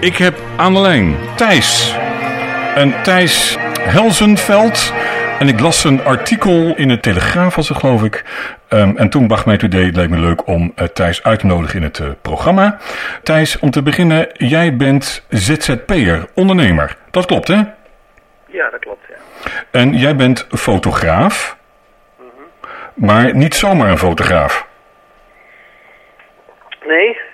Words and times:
Ik 0.00 0.16
heb 0.16 0.34
aan 0.56 0.74
de 0.74 0.80
lijn 0.80 1.16
Thijs. 1.36 1.96
En 2.74 3.02
Thijs 3.02 3.56
Helzenveld. 3.80 4.92
En 5.38 5.48
ik 5.48 5.60
las 5.60 5.84
een 5.84 6.04
artikel 6.04 6.76
in 6.76 6.88
de 6.88 7.00
Telegraaf, 7.00 7.54
was 7.54 7.68
het 7.68 7.78
geloof 7.78 8.02
ik. 8.02 8.24
Um, 8.68 8.96
en 8.96 9.10
toen 9.10 9.26
bracht 9.26 9.44
mij 9.44 9.54
het 9.54 9.62
idee, 9.62 9.86
het 9.86 9.96
lijkt 9.96 10.10
me 10.10 10.18
leuk 10.18 10.46
om 10.46 10.72
uh, 10.76 10.86
Thijs 10.86 11.22
uit 11.22 11.38
te 11.38 11.46
nodigen 11.46 11.76
in 11.76 11.82
het 11.82 11.98
uh, 11.98 12.08
programma. 12.22 12.78
Thijs, 13.22 13.58
om 13.58 13.70
te 13.70 13.82
beginnen, 13.82 14.28
jij 14.32 14.76
bent 14.76 15.26
ZZP'er, 15.28 16.26
ondernemer. 16.34 16.96
Dat 17.10 17.26
klopt, 17.26 17.48
hè? 17.48 17.62
Ja, 18.46 18.70
dat 18.70 18.80
klopt, 18.80 19.06
ja. 19.08 19.50
En 19.70 19.92
jij 19.92 20.16
bent 20.16 20.46
fotograaf, 20.50 21.56
mm 22.18 22.26
-hmm. 22.36 22.68
maar 22.94 23.34
niet 23.34 23.54
zomaar 23.54 23.90
een 23.90 23.98
fotograaf. 23.98 24.66
Nee. 26.86 27.28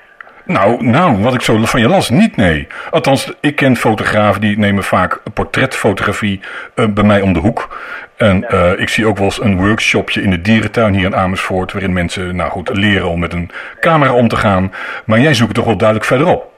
Nou, 0.46 0.82
nou, 0.82 1.22
wat 1.22 1.34
ik 1.34 1.40
zo 1.40 1.56
van 1.64 1.80
je 1.80 1.88
las, 1.88 2.10
niet 2.10 2.36
nee. 2.36 2.66
Althans, 2.90 3.34
ik 3.40 3.56
ken 3.56 3.76
fotografen 3.76 4.40
die 4.40 4.58
nemen 4.58 4.82
vaak 4.82 5.20
portretfotografie 5.34 6.40
uh, 6.74 6.86
bij 6.86 7.04
mij 7.04 7.20
om 7.20 7.32
de 7.32 7.38
hoek. 7.38 7.78
En 8.16 8.46
uh, 8.50 8.80
ik 8.80 8.88
zie 8.88 9.06
ook 9.06 9.16
wel 9.16 9.24
eens 9.24 9.40
een 9.40 9.66
workshopje 9.66 10.22
in 10.22 10.30
de 10.30 10.40
dierentuin 10.40 10.94
hier 10.94 11.04
in 11.04 11.16
Amersfoort, 11.16 11.72
waarin 11.72 11.92
mensen, 11.92 12.36
nou 12.36 12.50
goed, 12.50 12.76
leren 12.76 13.08
om 13.08 13.20
met 13.20 13.32
een 13.32 13.50
camera 13.80 14.14
om 14.14 14.28
te 14.28 14.36
gaan. 14.36 14.72
Maar 15.06 15.18
jij 15.18 15.34
zoekt 15.34 15.54
toch 15.54 15.64
wel 15.64 15.76
duidelijk 15.76 16.08
verderop? 16.08 16.52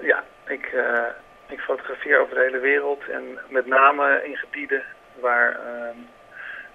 Ja, 0.00 0.22
ik, 0.46 0.72
uh, 0.74 0.82
ik 1.48 1.60
fotografeer 1.60 2.20
over 2.20 2.34
de 2.34 2.42
hele 2.42 2.58
wereld 2.60 3.02
en 3.12 3.38
met 3.48 3.66
name 3.66 4.20
in 4.24 4.36
gebieden 4.36 4.82
waar, 5.20 5.56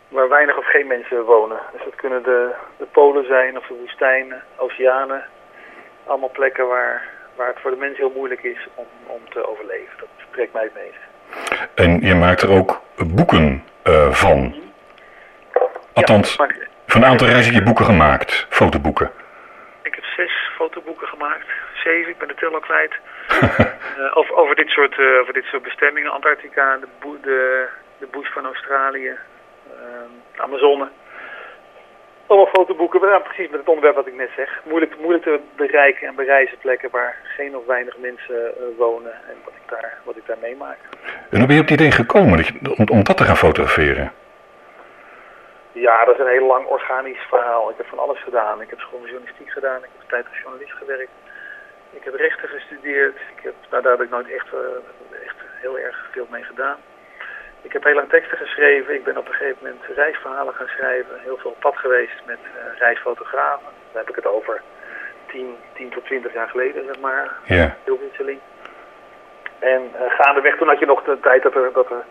waar 0.07 0.29
weinig 0.29 0.57
of 0.57 0.65
geen 0.65 0.87
mensen 0.87 1.23
wonen. 1.23 1.57
Dus 1.73 1.83
dat 1.83 1.95
kunnen 1.95 2.23
de, 2.23 2.51
de 2.77 2.85
polen 2.85 3.25
zijn 3.25 3.57
of 3.57 3.67
de 3.67 3.77
woestijnen, 3.79 4.43
oceanen 4.57 5.23
allemaal 6.07 6.31
plekken 6.31 6.67
waar, 6.67 7.09
waar 7.35 7.47
het 7.47 7.59
voor 7.59 7.71
de 7.71 7.77
mens 7.77 7.97
heel 7.97 8.11
moeilijk 8.15 8.43
is 8.43 8.67
om, 8.75 8.85
om 9.05 9.29
te 9.29 9.49
overleven. 9.49 9.97
Dat 9.97 10.07
trekt 10.31 10.53
mij 10.53 10.63
het 10.63 10.73
meest. 10.73 11.03
En 11.75 11.99
je 12.01 12.15
maakt 12.15 12.41
er 12.41 12.51
ook 12.51 12.81
boeken 12.95 13.63
uh, 13.83 14.11
van? 14.11 14.55
Althans, 15.93 16.35
ja, 16.35 16.45
maak... 16.45 16.67
van 16.85 17.01
een 17.01 17.07
aantal 17.07 17.27
reizen 17.27 17.51
heb 17.53 17.61
je 17.61 17.67
boeken 17.67 17.85
gemaakt, 17.85 18.45
fotoboeken. 18.49 19.11
Ik 19.81 19.95
heb 19.95 20.03
zes 20.03 20.31
fotoboeken 20.55 21.07
gemaakt. 21.07 21.47
Zeven, 21.83 22.11
ik 22.11 22.17
ben 22.17 22.27
de 22.27 22.35
tel 22.35 22.53
al 22.53 22.59
kwijt. 22.59 22.93
uh, 23.29 24.17
over, 24.17 24.35
over, 24.35 24.55
dit 24.55 24.69
soort, 24.69 24.97
uh, 24.97 25.19
over 25.19 25.33
dit 25.33 25.43
soort 25.43 25.63
bestemmingen. 25.63 26.11
Antarctica, 26.11 26.77
de, 26.77 27.17
de, 27.21 27.67
de 27.97 28.07
bush 28.11 28.29
van 28.29 28.45
Australië, 28.45 29.17
de 30.35 30.41
Amazone. 30.41 30.89
Allemaal 32.27 32.53
fotoboeken, 32.53 33.09
ja, 33.09 33.19
precies 33.19 33.49
met 33.49 33.59
het 33.59 33.67
onderwerp 33.67 33.95
wat 33.95 34.07
ik 34.07 34.15
net 34.15 34.29
zeg. 34.35 34.61
Moeilijk, 34.63 34.99
moeilijk 34.99 35.23
te 35.23 35.39
bereiken 35.55 36.07
en 36.07 36.15
bereizen 36.15 36.57
plekken 36.57 36.89
waar 36.91 37.17
geen 37.23 37.57
of 37.57 37.65
weinig 37.65 37.97
mensen 37.97 38.35
uh, 38.35 38.77
wonen 38.77 39.13
en 39.13 39.35
wat 39.43 39.53
ik 39.53 39.69
daar, 39.69 39.97
wat 40.03 40.17
ik 40.17 40.25
daar 40.25 40.37
meemaak. 40.41 40.77
En 41.29 41.37
hoe 41.37 41.47
ben 41.47 41.55
je 41.55 41.61
op 41.61 41.67
het 41.69 41.79
idee 41.79 41.91
gekomen 41.91 42.45
om, 42.77 42.85
om 42.89 43.03
dat 43.03 43.17
te 43.17 43.23
gaan 43.23 43.37
fotograferen? 43.37 44.11
Ja, 45.71 46.05
dat 46.05 46.15
is 46.15 46.21
een 46.21 46.31
heel 46.31 46.47
lang 46.47 46.65
organisch 46.65 47.25
verhaal. 47.29 47.69
Ik 47.69 47.77
heb 47.77 47.87
van 47.87 47.99
alles 47.99 48.23
gedaan. 48.23 48.61
Ik 48.61 48.69
heb 48.69 48.79
schooljournalistiek 48.79 49.49
gedaan, 49.49 49.77
ik 49.77 49.89
heb 49.97 50.09
tijd 50.09 50.25
als 50.29 50.39
journalist 50.41 50.71
gewerkt. 50.71 51.11
Ik 51.91 52.03
heb 52.03 52.13
rechten 52.13 52.49
gestudeerd. 52.49 53.15
Ik 53.35 53.43
heb, 53.43 53.53
nou, 53.69 53.83
daar 53.83 53.91
heb 53.91 54.01
ik 54.01 54.09
nooit 54.09 54.31
echt, 54.31 54.47
uh, 54.53 54.59
echt 55.25 55.35
heel 55.61 55.79
erg 55.79 56.07
veel 56.11 56.27
mee 56.29 56.43
gedaan. 56.43 56.77
Ik 57.65 57.73
heb 57.73 57.83
heel 57.83 57.93
lang 57.93 58.09
teksten 58.09 58.37
geschreven. 58.37 58.93
Ik 58.93 59.03
ben 59.03 59.17
op 59.17 59.27
een 59.27 59.33
gegeven 59.33 59.57
moment 59.61 59.83
reisverhalen 59.95 60.53
gaan 60.53 60.67
schrijven. 60.67 61.19
Heel 61.23 61.37
veel 61.37 61.51
op 61.51 61.59
pad 61.59 61.77
geweest 61.77 62.17
met 62.25 62.37
uh, 62.43 62.79
reisfotografen. 62.79 63.71
Daar 63.91 64.03
heb 64.03 64.09
ik 64.09 64.15
het 64.15 64.27
over 64.27 64.61
10, 65.27 65.55
10 65.73 65.89
tot 65.89 66.05
20 66.05 66.33
jaar 66.33 66.49
geleden, 66.49 66.85
zeg 66.85 66.99
maar. 66.99 67.31
Ja. 67.43 67.75
Veel 67.83 67.99
wisseling. 67.99 68.39
En 69.59 69.81
uh, 69.81 70.01
gaandeweg, 70.19 70.57
toen 70.57 70.67
had 70.67 70.79
je 70.79 70.85
nog 70.85 71.03
de 71.03 71.19
tijd 71.19 71.43
dat 71.43 71.55
er, 71.55 71.69
dat 71.73 71.89
er 71.89 72.03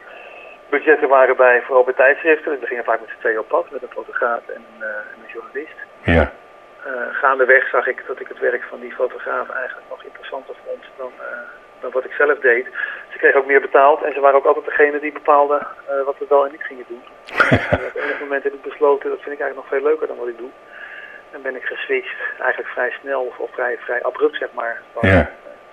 budgetten 0.68 1.08
waren 1.08 1.36
bij, 1.36 1.62
vooral 1.62 1.84
bij 1.84 1.94
tijdschriften. 1.94 2.50
Dus 2.50 2.60
we 2.60 2.66
gingen 2.66 2.84
vaak 2.84 3.00
met 3.00 3.08
z'n 3.08 3.20
tweeën 3.20 3.38
op 3.38 3.48
pad, 3.48 3.70
met 3.70 3.82
een 3.82 3.98
fotograaf 3.98 4.48
en, 4.48 4.64
uh, 4.80 4.86
en 4.86 5.18
een 5.22 5.32
journalist. 5.32 5.78
Ja. 6.02 6.32
gaandeweg 7.12 7.68
zag 7.68 7.86
ik 7.86 8.02
dat 8.06 8.20
ik 8.20 8.28
het 8.28 8.38
werk 8.38 8.62
van 8.62 8.80
die 8.80 8.92
fotograaf 8.92 9.50
eigenlijk 9.50 9.88
nog 9.88 10.02
interessanter 10.04 10.54
vond 10.64 10.84
dan, 10.96 11.12
dan 11.73 11.73
wat 11.92 12.04
ik 12.04 12.12
zelf 12.12 12.38
deed. 12.38 12.66
Ze 13.12 13.18
kregen 13.18 13.40
ook 13.40 13.46
meer 13.46 13.60
betaald 13.60 14.02
en 14.02 14.12
ze 14.12 14.20
waren 14.20 14.38
ook 14.38 14.44
altijd 14.44 14.64
degene 14.64 15.00
die 15.00 15.12
bepaalden 15.12 15.66
uh, 15.90 16.04
wat 16.04 16.18
we 16.18 16.26
wel 16.28 16.44
en 16.44 16.50
niet 16.50 16.62
gingen 16.62 16.84
doen. 16.88 17.02
en 17.70 17.80
op 17.86 17.96
enig 18.02 18.20
moment 18.20 18.42
heb 18.42 18.54
ik 18.54 18.62
besloten, 18.62 19.10
dat 19.10 19.20
vind 19.22 19.34
ik 19.34 19.40
eigenlijk 19.40 19.70
nog 19.70 19.78
veel 19.78 19.88
leuker 19.88 20.06
dan 20.06 20.16
wat 20.16 20.28
ik 20.28 20.38
doe. 20.38 20.50
En 21.30 21.42
ben 21.42 21.56
ik 21.56 21.64
geswitcht, 21.64 22.20
eigenlijk 22.38 22.70
vrij 22.70 22.90
snel 23.00 23.22
of, 23.22 23.38
of 23.38 23.50
vrij, 23.52 23.76
vrij 23.78 24.02
abrupt 24.02 24.36
zeg 24.36 24.48
maar, 24.52 24.82
van, 24.92 25.08
ja. 25.08 25.18
uh, 25.18 25.26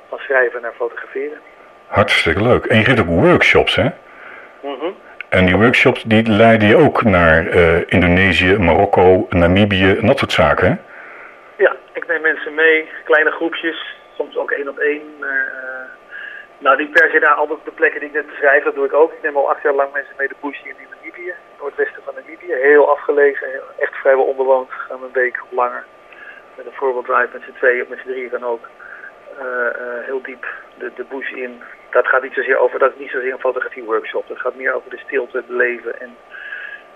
van 0.10 0.18
schrijven 0.20 0.62
naar 0.62 0.74
fotograferen. 0.74 1.40
Hartstikke 1.88 2.44
leuk. 2.44 2.66
En 2.66 2.78
je 2.78 2.84
geeft 2.84 3.00
ook 3.00 3.08
workshops 3.08 3.76
hè? 3.76 3.90
Mm 4.62 4.76
-hmm. 4.80 4.96
En 5.30 5.46
die 5.46 5.56
workshops 5.56 6.04
die 6.04 6.30
leiden 6.30 6.68
je 6.68 6.76
ook 6.76 7.04
naar 7.04 7.44
uh, 7.44 7.82
Indonesië, 7.88 8.58
Marokko, 8.58 9.28
Namibië 9.30 9.98
en 10.00 10.06
dat 10.06 10.20
soort 10.20 10.32
zaken 10.32 10.68
hè? 10.68 10.76
Ja, 11.64 11.76
ik 11.94 12.08
neem 12.08 12.22
mensen 12.22 12.54
mee, 12.54 12.90
kleine 13.04 13.32
groepjes, 13.32 13.96
soms 14.18 14.38
ook 14.38 14.52
één 14.52 14.68
op 14.68 14.78
één. 14.78 15.02
Uh, 15.20 15.28
nou, 16.62 16.78
niet 16.78 16.92
per 16.92 17.10
se 17.10 17.20
daar 17.20 17.34
altijd 17.34 17.60
op 17.60 17.66
de 17.66 17.72
plekken 17.72 18.00
die 18.00 18.10
ik 18.10 18.16
net 18.16 18.26
beschrijf, 18.26 18.64
dat 18.64 18.76
doe 18.76 18.86
ik 18.86 18.94
ook. 18.94 19.12
Ik 19.14 19.22
neem 19.22 19.38
al 19.38 19.50
acht 19.50 19.62
jaar 19.62 19.74
lang 19.74 19.94
mensen 19.94 20.16
mee 20.18 20.28
de 20.28 20.42
bush 20.42 20.64
in 20.64 20.76
Namibië, 20.90 21.34
noordwesten 21.60 22.04
van 22.04 22.14
Namibië. 22.14 22.54
Heel 22.54 22.90
afgelegen, 22.90 23.48
echt 23.78 23.96
vrijwel 23.96 24.26
onbewoond. 24.26 24.72
Gaan 24.72 25.04
een 25.04 25.12
week 25.12 25.42
of 25.44 25.52
langer 25.52 25.86
met 26.56 26.66
een 26.66 26.80
voorbeeld 26.80 27.06
drive 27.06 27.30
met 27.34 27.42
z'n 27.42 27.58
tweeën 27.58 27.82
of 27.82 27.88
met 27.88 28.00
z'n 28.00 28.08
drieën 28.08 28.30
dan 28.30 28.44
ook. 28.44 28.68
Uh, 29.40 29.46
uh, 29.46 30.06
heel 30.06 30.22
diep 30.22 30.46
de, 30.78 30.92
de 30.96 31.04
bush 31.04 31.32
in. 31.32 31.62
Dat 31.90 32.08
gaat 32.08 32.22
niet 32.24 32.34
zozeer 32.34 32.58
over, 32.58 32.80
dat 32.80 32.92
is 32.92 33.00
niet 33.00 33.10
zozeer 33.10 33.34
een 33.34 33.40
fotografie-workshop. 33.40 34.28
Dat 34.28 34.40
gaat 34.40 34.56
meer 34.56 34.74
over 34.74 34.90
de 34.90 34.98
stilte, 34.98 35.38
het 35.38 35.50
leven 35.50 36.00
en, 36.00 36.16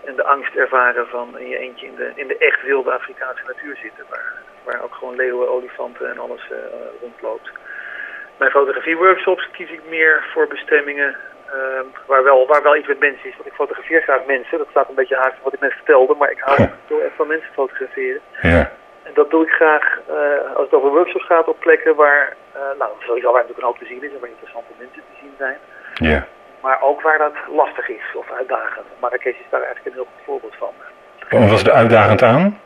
en 0.04 0.16
de 0.16 0.24
angst 0.24 0.56
ervaren 0.56 1.08
van 1.08 1.38
in 1.38 1.48
je 1.48 1.58
eentje 1.58 1.86
in 1.86 1.96
de, 1.96 2.12
in 2.16 2.28
de 2.28 2.38
echt 2.38 2.62
wilde 2.62 2.92
Afrikaanse 2.92 3.44
natuur 3.48 3.76
zitten. 3.76 4.06
Waar, 4.10 4.34
waar 4.64 4.84
ook 4.84 4.94
gewoon 4.94 5.16
leeuwen, 5.16 5.50
olifanten 5.50 6.10
en 6.10 6.20
alles 6.20 6.50
uh, 6.52 6.58
rondloopt. 7.02 7.52
Mijn 8.38 8.52
fotografie-workshops 8.52 9.50
kies 9.52 9.72
ik 9.72 9.82
meer 9.90 10.24
voor 10.34 10.48
bestemmingen 10.48 11.16
uh, 11.48 11.54
waar, 12.06 12.24
wel, 12.24 12.48
waar 12.48 12.64
wel 12.64 12.76
iets 12.76 12.88
met 12.88 13.00
mensen 13.00 13.30
is. 13.30 13.36
Want 13.36 13.48
ik 13.48 13.54
fotografeer 13.54 14.02
graag 14.02 14.26
mensen. 14.26 14.58
Dat 14.58 14.68
staat 14.70 14.90
een 14.90 14.96
beetje 14.96 15.16
haaks 15.16 15.36
wat 15.44 15.54
ik 15.54 15.60
net 15.60 15.74
vertelde. 15.74 16.16
Maar 16.16 16.32
ik 16.32 16.40
hou 16.40 16.70
heel 16.88 17.02
erg 17.02 17.14
van 17.16 17.28
mensen 17.28 17.54
fotograferen. 17.54 18.22
Ja. 18.42 18.72
En 19.04 19.12
dat 19.14 19.30
doe 19.30 19.44
ik 19.44 19.52
graag 19.52 20.00
uh, 20.10 20.56
als 20.56 20.66
het 20.66 20.74
over 20.74 20.90
workshops 20.90 21.26
gaat 21.26 21.48
op 21.48 21.60
plekken 21.60 21.96
waar, 21.96 22.36
uh, 22.56 22.62
nou 22.80 22.92
sowieso 23.00 23.32
waar 23.32 23.42
natuurlijk 23.42 23.60
een 23.60 23.72
hoop 23.72 23.78
te 23.78 23.86
zien 23.86 24.04
is. 24.04 24.12
En 24.14 24.20
waar 24.20 24.30
interessante 24.30 24.72
mensen 24.78 25.02
te 25.02 25.16
zien 25.22 25.34
zijn. 25.38 25.58
Ja. 25.94 26.28
Maar 26.62 26.82
ook 26.82 27.02
waar 27.02 27.18
dat 27.18 27.34
lastig 27.48 27.90
is 27.90 28.06
of 28.14 28.32
uitdagend. 28.32 28.86
Marrakesh 29.00 29.40
is 29.40 29.50
daar 29.50 29.62
eigenlijk 29.62 29.86
een 29.86 30.02
heel 30.02 30.12
goed 30.14 30.26
voorbeeld 30.26 30.56
van. 30.58 30.74
Wat 31.40 31.50
was 31.50 31.64
de 31.64 31.72
uitdagend 31.72 32.22
aan? 32.22 32.60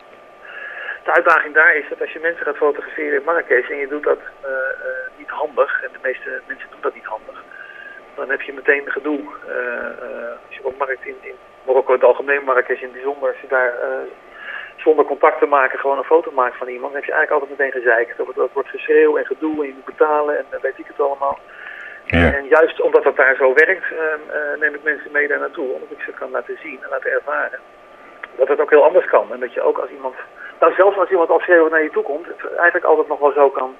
De 1.09 1.15
uitdaging 1.15 1.53
daar 1.53 1.75
is 1.75 1.89
dat 1.89 2.01
als 2.01 2.11
je 2.11 2.19
mensen 2.19 2.45
gaat 2.45 2.55
fotograferen 2.55 3.19
in 3.19 3.25
Marrakesh 3.25 3.69
en 3.69 3.77
je 3.77 3.87
doet 3.87 4.03
dat 4.03 4.19
uh, 4.19 4.49
uh, 4.49 5.17
niet 5.17 5.29
handig, 5.29 5.83
en 5.83 5.89
de 5.91 5.99
meeste 6.01 6.41
mensen 6.47 6.67
doen 6.69 6.81
dat 6.81 6.93
niet 6.93 7.05
handig, 7.05 7.43
dan 8.15 8.29
heb 8.29 8.41
je 8.41 8.53
meteen 8.53 8.91
gedoe. 8.91 9.19
Uh, 9.19 9.25
als 10.47 10.55
je 10.55 10.65
op 10.65 10.77
markt 10.77 11.05
in, 11.05 11.15
in 11.21 11.35
Marokko 11.65 11.93
het 11.93 12.03
algemeen, 12.03 12.43
Marrakesh 12.43 12.81
in 12.81 12.83
het 12.83 12.93
bijzonder, 12.93 13.29
als 13.29 13.41
je 13.41 13.47
daar 13.47 13.73
zonder 14.75 15.05
contact 15.05 15.39
te 15.39 15.45
maken 15.45 15.79
gewoon 15.79 15.97
een 15.97 16.13
foto 16.13 16.31
maakt 16.31 16.57
van 16.57 16.67
iemand, 16.67 16.91
dan 16.93 17.01
heb 17.01 17.09
je 17.09 17.15
eigenlijk 17.15 17.41
altijd 17.41 17.59
meteen 17.59 17.81
gezeikt. 17.81 18.17
Dat, 18.17 18.35
dat 18.35 18.53
wordt 18.53 18.69
geschreeuw 18.69 19.17
en 19.17 19.25
gedoe 19.25 19.55
en 19.61 19.67
je 19.67 19.73
moet 19.75 19.93
betalen 19.95 20.37
en 20.37 20.45
dan 20.49 20.61
weet 20.61 20.79
ik 20.79 20.87
het 20.87 20.99
allemaal. 20.99 21.39
Ja. 22.05 22.33
En 22.33 22.45
juist 22.45 22.81
omdat 22.81 23.03
dat 23.03 23.15
daar 23.15 23.35
zo 23.35 23.53
werkt, 23.53 23.85
neem 24.59 24.75
ik 24.75 24.83
mensen 24.83 25.11
mee 25.11 25.27
daar 25.27 25.39
naartoe, 25.39 25.73
omdat 25.73 25.91
ik 25.91 26.03
ze 26.05 26.11
kan 26.11 26.31
laten 26.31 26.57
zien 26.61 26.79
en 26.83 26.89
laten 26.89 27.11
ervaren 27.11 27.59
dat 28.39 28.47
het 28.47 28.61
ook 28.61 28.69
heel 28.69 28.83
anders 28.83 29.05
kan. 29.05 29.33
En 29.33 29.39
dat 29.39 29.53
je 29.53 29.61
ook 29.61 29.77
als 29.77 29.89
iemand 29.89 30.15
nou, 30.59 30.73
zelfs 30.73 30.97
als 30.97 31.09
iemand 31.09 31.29
al 31.29 31.39
schreeuwend 31.39 31.71
naar 31.71 31.83
je 31.83 31.89
toe 31.89 32.03
komt, 32.03 32.25
het 32.27 32.55
eigenlijk 32.55 32.85
altijd 32.85 33.07
nog 33.07 33.19
wel 33.19 33.31
zo 33.31 33.49
kan 33.49 33.75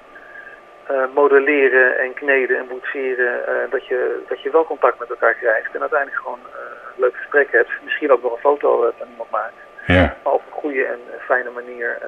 uh, 0.90 1.02
modelleren 1.14 1.98
en 1.98 2.14
kneden 2.14 2.58
en 2.58 2.68
boetseren, 2.68 3.40
uh, 3.48 3.70
dat, 3.70 3.86
je, 3.86 4.22
dat 4.28 4.40
je 4.42 4.50
wel 4.50 4.64
contact 4.64 4.98
met 4.98 5.10
elkaar 5.10 5.34
krijgt 5.34 5.74
en 5.74 5.80
uiteindelijk 5.80 6.20
gewoon 6.22 6.38
uh, 6.46 6.54
een 6.94 7.02
leuk 7.02 7.16
gesprek 7.16 7.52
hebt. 7.52 7.70
Misschien 7.84 8.12
ook 8.12 8.22
nog 8.22 8.32
een 8.32 8.48
foto 8.48 8.92
van 8.98 9.08
iemand 9.10 9.30
maakt. 9.30 9.58
Ja. 9.86 10.16
Maar 10.24 10.32
op 10.32 10.42
een 10.46 10.60
goede 10.62 10.84
en 10.84 11.00
fijne 11.20 11.50
manier 11.50 11.98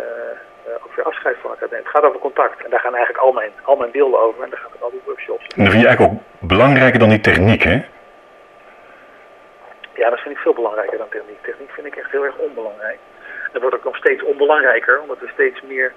ook 0.85 0.95
weer 0.97 1.05
afscheid 1.05 1.37
van 1.41 1.51
elkaar 1.51 1.69
neemt. 1.71 1.83
Het 1.85 1.93
gaat 1.93 2.05
over 2.05 2.21
contact 2.21 2.65
en 2.65 2.71
daar 2.71 2.81
gaan 2.81 2.95
eigenlijk 2.95 3.25
al 3.25 3.33
mijn, 3.33 3.51
al 3.63 3.77
mijn 3.77 3.91
beelden 3.91 4.21
over 4.21 4.43
en 4.43 4.51
daar 4.51 4.59
gaan 4.59 4.71
al 4.81 4.91
die 4.91 5.03
workshops. 5.05 5.47
En 5.47 5.65
dat 5.65 5.73
vind 5.73 5.83
je 5.83 5.89
eigenlijk 5.89 6.13
ook 6.13 6.49
belangrijker 6.49 6.99
dan 6.99 7.09
die 7.09 7.21
techniek, 7.21 7.63
hè? 7.63 7.85
Ja, 10.03 10.11
dat 10.11 10.21
vind 10.21 10.35
ik 10.37 10.43
veel 10.43 10.55
belangrijker 10.55 10.99
dan 10.99 11.09
techniek. 11.09 11.43
Techniek 11.43 11.71
vind 11.71 11.87
ik 11.87 11.97
echt 11.97 12.11
heel 12.11 12.25
erg 12.25 12.37
onbelangrijk. 12.37 12.99
Dat 13.53 13.61
wordt 13.63 13.77
ook 13.77 13.85
nog 13.85 13.97
steeds 13.97 14.23
onbelangrijker, 14.23 15.01
omdat 15.01 15.19
we 15.19 15.29
steeds 15.33 15.63
meer 15.63 15.93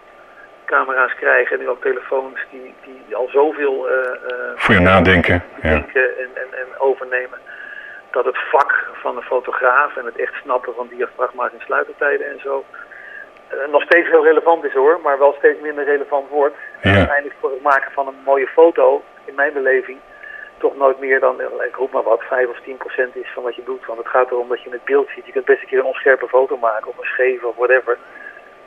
camera's 0.66 1.16
krijgen 1.16 1.56
en 1.56 1.62
nu 1.62 1.70
ook 1.70 1.82
telefoons 1.82 2.40
die, 2.52 2.74
die 2.84 3.16
al 3.16 3.28
zoveel 3.32 3.90
uh, 3.90 3.96
uh, 3.96 4.52
voor 4.56 4.74
je 4.74 4.80
nadenken 4.80 5.44
ja. 5.62 5.70
en, 5.70 5.86
en, 5.94 6.50
en 6.62 6.68
overnemen. 6.78 7.40
Dat 8.12 8.26
het 8.26 8.38
vak 8.50 8.90
van 8.94 9.18
een 9.18 9.32
fotograaf 9.34 9.98
en 9.98 10.06
het 10.06 10.18
echt 10.18 10.34
snappen 10.34 10.74
van 10.76 10.88
diafragma's 10.88 11.52
en 11.52 11.66
sluitertijden 11.66 12.28
en 12.28 12.40
zo 12.40 12.66
uh, 13.54 13.72
nog 13.72 13.82
steeds 13.84 14.10
heel 14.10 14.24
relevant 14.24 14.64
is 14.64 14.74
hoor, 14.74 15.00
maar 15.04 15.20
wel 15.20 15.36
steeds 15.38 15.60
minder 15.62 15.86
relevant 15.86 16.30
wordt. 16.30 16.56
Ja. 16.82 16.90
En 16.90 16.98
uiteindelijk 16.98 17.36
voor 17.40 17.52
het 17.52 17.62
maken 17.62 17.92
van 17.92 18.08
een 18.08 18.22
mooie 18.26 18.48
foto 18.48 19.04
in 19.26 19.36
mijn 19.36 19.54
beleving 19.54 20.00
toch 20.58 20.76
nooit 20.76 21.00
meer 21.00 21.20
dan, 21.20 21.42
eh, 21.42 21.68
ik 21.68 21.76
roep 21.76 21.92
maar 21.92 22.04
wat, 22.04 22.24
5 22.24 22.48
of 22.48 22.60
10 22.60 22.78
procent 22.78 23.16
is 23.16 23.32
van 23.34 23.44
wat 23.44 23.56
je 23.56 23.64
doet. 23.64 23.86
Want 23.86 24.00
het 24.00 24.08
gaat 24.08 24.32
erom 24.32 24.50
dat 24.50 24.62
je 24.64 24.70
het 24.70 24.84
beeld 24.84 25.10
ziet. 25.10 25.26
Je 25.26 25.32
kunt 25.32 25.46
best 25.46 25.62
een 25.62 25.68
keer 25.68 25.80
een 25.80 25.94
onscherpe 25.94 26.28
foto 26.28 26.58
maken 26.58 26.88
of 26.88 26.98
een 26.98 27.14
scheve 27.14 27.48
of 27.48 27.56
whatever. 27.56 27.98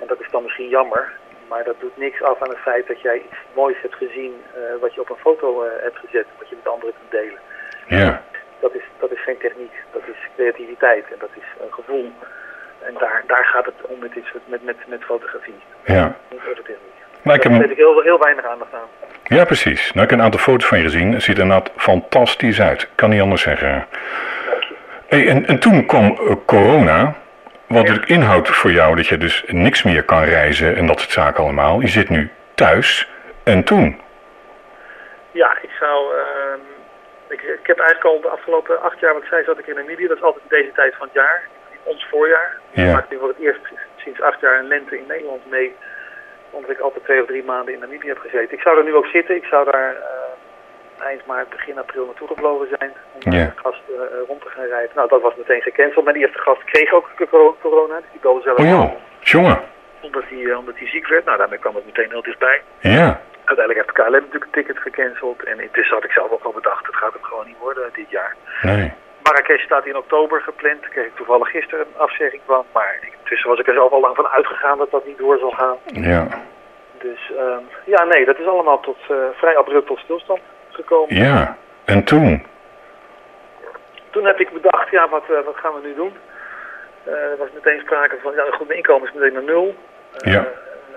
En 0.01 0.07
dat 0.07 0.21
is 0.21 0.31
dan 0.31 0.43
misschien 0.43 0.69
jammer. 0.69 1.13
Maar 1.49 1.65
dat 1.65 1.81
doet 1.81 1.97
niks 1.97 2.23
af 2.23 2.43
aan 2.43 2.49
het 2.49 2.59
feit 2.59 2.87
dat 2.87 3.01
jij 3.01 3.17
iets 3.17 3.39
moois 3.55 3.81
hebt 3.81 3.95
gezien 3.95 4.43
uh, 4.57 4.81
wat 4.81 4.95
je 4.95 5.01
op 5.01 5.11
een 5.11 5.17
foto 5.17 5.65
uh, 5.65 5.71
hebt 5.81 5.99
gezet. 5.99 6.27
Wat 6.39 6.49
je 6.49 6.57
met 6.57 6.73
anderen 6.73 6.95
kunt 6.99 7.11
delen. 7.11 7.41
Ja. 7.87 8.23
Dat 8.61 8.75
is, 8.75 8.85
dat 8.99 9.11
is 9.13 9.23
geen 9.23 9.39
techniek. 9.39 9.73
Dat 9.93 10.03
is 10.07 10.17
creativiteit. 10.35 11.05
En 11.13 11.19
dat 11.19 11.31
is 11.35 11.45
een 11.63 11.73
gevoel. 11.73 12.13
En 12.83 12.95
daar, 12.99 13.23
daar 13.27 13.45
gaat 13.45 13.65
het 13.65 13.75
om 13.83 13.99
met, 13.99 14.15
iets, 14.15 14.33
met, 14.45 14.65
met, 14.65 14.77
met 14.87 15.05
fotografie. 15.05 15.61
Ja. 15.85 16.17
Niet 16.31 16.41
over 16.41 16.63
techniek. 16.63 16.99
Maar 17.23 17.35
ik 17.35 17.43
Daar 17.43 17.71
ik 17.71 17.77
heel, 17.77 18.01
heel 18.01 18.19
weinig 18.19 18.45
aandacht 18.45 18.75
aan. 18.75 18.89
Ja, 19.29 19.45
precies. 19.45 19.93
Nou, 19.93 20.05
ik 20.05 20.11
heb 20.11 20.19
een 20.19 20.25
aantal 20.25 20.41
foto's 20.41 20.67
van 20.69 20.79
je 20.79 20.85
gezien. 20.85 21.13
Het 21.13 21.23
ziet 21.23 21.37
er 21.37 21.43
inderdaad 21.43 21.71
fantastisch 21.77 22.61
uit. 22.61 22.89
Kan 22.95 23.11
niet 23.11 23.21
anders 23.21 23.43
zeggen. 23.43 23.87
Hey, 25.09 25.29
en, 25.29 25.47
en 25.47 25.59
toen 25.59 25.87
kwam 25.87 26.05
eh, 26.05 26.35
corona. 26.47 27.05
Wat 27.05 27.77
Ja. 27.77 27.79
natuurlijk 27.83 28.09
inhoudt 28.09 28.49
voor 28.49 28.71
jou 28.73 28.97
dat 28.97 29.07
je 29.07 29.19
dus 29.19 29.45
niks 29.47 29.83
meer 29.83 30.03
kan 30.03 30.23
reizen 30.25 30.77
en 30.77 30.87
dat 30.87 30.99
soort 31.01 31.13
zaken 31.13 31.43
allemaal. 31.45 31.81
Je 31.81 31.89
zit 31.89 32.09
nu 32.09 32.31
thuis. 32.55 33.09
En 33.45 33.65
toen? 33.65 34.01
Ja, 35.31 35.59
ik 35.63 35.71
zou. 35.81 36.15
ehm, 36.15 36.61
ik, 37.29 37.43
ik 37.43 37.67
heb 37.67 37.79
eigenlijk 37.79 38.05
al 38.15 38.21
de 38.21 38.29
afgelopen 38.29 38.83
acht 38.83 39.01
jaar, 39.01 39.13
wat 39.13 39.23
ik 39.23 39.29
zei, 39.29 39.45
zat 39.45 39.59
ik 39.59 39.67
in 39.67 39.75
Namibië. 39.75 40.07
Dat 40.07 40.17
is 40.17 40.23
altijd 40.23 40.45
deze 40.49 40.73
tijd 40.75 40.95
van 40.97 41.07
het 41.07 41.15
jaar. 41.17 41.43
Ons 41.83 42.07
voorjaar. 42.11 42.57
Ja. 42.71 42.85
Ik 42.87 42.93
maak 42.93 43.11
nu 43.11 43.17
voor 43.19 43.29
het 43.29 43.39
eerst 43.41 43.61
sinds 43.97 44.21
acht 44.21 44.41
jaar 44.41 44.59
een 44.59 44.67
lente 44.69 44.99
in 44.99 45.05
Nederland 45.09 45.51
mee. 45.51 45.75
Omdat 46.51 46.71
ik 46.71 46.79
altijd 46.81 47.05
twee 47.05 47.21
of 47.21 47.27
drie 47.27 47.45
maanden 47.45 47.75
in 47.75 47.81
Namibië 47.81 48.09
heb 48.09 48.19
gezeten. 48.19 48.53
Ik 48.57 48.61
zou 48.63 48.79
er 48.79 48.85
nu 48.85 48.95
ook 48.95 49.07
zitten. 49.07 49.35
Ik 49.37 49.45
zou 49.45 49.71
daar 49.71 49.95
eh, 49.97 51.07
eind 51.07 51.27
maart, 51.27 51.49
begin 51.49 51.79
april 51.79 52.05
naartoe 52.05 52.29
gevlogen 52.29 52.69
zijn. 52.79 52.93
Om 53.25 53.33
Ja. 53.33 53.39
met 53.45 53.53
gasten 53.59 53.95
eh, 53.95 54.19
rond 54.27 54.43
te 54.43 54.49
gaan 54.49 54.65
rijden. 54.67 54.91
Nou, 54.95 55.09
dat 55.09 55.21
was 55.23 55.35
meteen 55.37 55.63
gecanceld. 55.63 56.05
Mijn 56.05 56.17
eerste 56.17 56.39
gast 56.39 56.65
kreeg 56.65 56.93
ook 56.93 57.11
cor- 57.31 57.57
corona. 57.61 57.95
Dus 58.01 58.11
die 58.11 58.21
belde 58.21 58.43
zelf 58.43 58.59
Oh 58.59 58.65
joh, 58.65 58.81
aan, 58.81 58.93
jongen. 59.21 59.61
Omdat 60.01 60.23
hij, 60.29 60.45
eh, 60.51 60.59
omdat 60.59 60.79
hij 60.79 60.87
ziek 60.89 61.09
werd. 61.09 61.25
Nou, 61.25 61.39
daarmee 61.39 61.59
kwam 61.59 61.75
het 61.75 61.85
meteen 61.87 62.11
heel 62.11 62.23
dichtbij. 62.23 62.63
Ja, 62.79 63.21
Uiteindelijk 63.45 63.87
heeft 63.87 63.99
KLM 64.09 64.13
natuurlijk 64.13 64.45
een 64.45 64.51
ticket 64.63 64.79
gecanceld. 64.79 65.45
En 65.45 65.61
intussen 65.61 65.95
had 65.95 66.05
ik 66.05 66.13
zelf 66.13 66.31
ook 66.31 66.45
al 66.45 66.53
bedacht, 66.53 66.87
het 66.87 66.95
gaat 66.97 67.13
hem 67.13 67.23
gewoon 67.23 67.47
niet 67.47 67.59
worden 67.59 67.91
dit 67.93 68.11
jaar. 68.11 68.35
nee. 68.63 68.93
Marrakesh 69.29 69.65
staat 69.65 69.87
in 69.87 69.97
oktober 69.97 70.41
gepland. 70.41 70.81
Daar 70.81 70.91
kreeg 70.91 71.07
ik 71.07 71.17
toevallig 71.17 71.49
gisteren 71.51 71.87
een 71.87 72.01
afzegging 72.01 72.43
van. 72.47 72.65
Maar 72.73 72.99
intussen 73.19 73.49
was 73.51 73.59
ik 73.59 73.67
er 73.67 73.75
zelf 73.75 73.93
al 73.93 74.01
lang 74.01 74.17
van 74.17 74.27
uitgegaan 74.29 74.79
dat 74.79 74.91
dat 74.91 75.07
niet 75.07 75.19
door 75.19 75.39
zal 75.39 75.51
gaan. 75.51 75.77
Ja, 75.87 76.27
Dus 76.99 77.33
ehm, 77.39 77.63
ja, 77.85 78.05
nee, 78.05 78.25
dat 78.25 78.39
is 78.39 78.47
allemaal 78.47 78.81
tot, 78.81 78.97
eh, 79.09 79.17
vrij 79.35 79.57
abrupt 79.57 79.87
tot 79.87 79.99
stilstand 79.99 80.41
gekomen. 80.71 81.15
ja. 81.17 81.57
En 81.85 82.05
toen? 82.05 82.47
Toen 84.11 84.25
heb 84.25 84.41
ik 84.41 84.51
bedacht, 84.53 84.91
ja, 84.91 85.09
wat, 85.09 85.23
eh, 85.31 85.45
wat 85.45 85.57
gaan 85.57 85.75
we 85.75 85.81
nu 85.87 85.95
doen? 85.95 86.13
Eh, 87.05 87.13
er 87.13 87.37
was 87.39 87.49
meteen 87.55 87.81
sprake 87.81 88.17
van, 88.23 88.35
ja, 88.35 88.45
goed, 88.51 88.67
mijn 88.67 88.79
inkomen 88.79 89.09
is 89.09 89.15
meteen 89.15 89.33
naar 89.33 89.43
nul 89.43 89.75
Ja. 90.17 90.47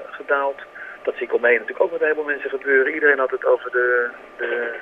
gedaald. 0.10 0.62
Dat 1.04 1.14
zie 1.16 1.26
ik 1.28 1.34
omheen 1.34 1.54
natuurlijk 1.54 1.82
ook 1.82 1.92
met 1.92 2.00
een 2.02 2.08
heleboel 2.08 2.26
mensen 2.32 2.50
gebeuren. 2.50 2.94
Iedereen 2.94 3.20
had 3.20 3.32
het 3.32 3.46
over 3.46 3.72
de, 3.72 4.10
de, 4.38 4.74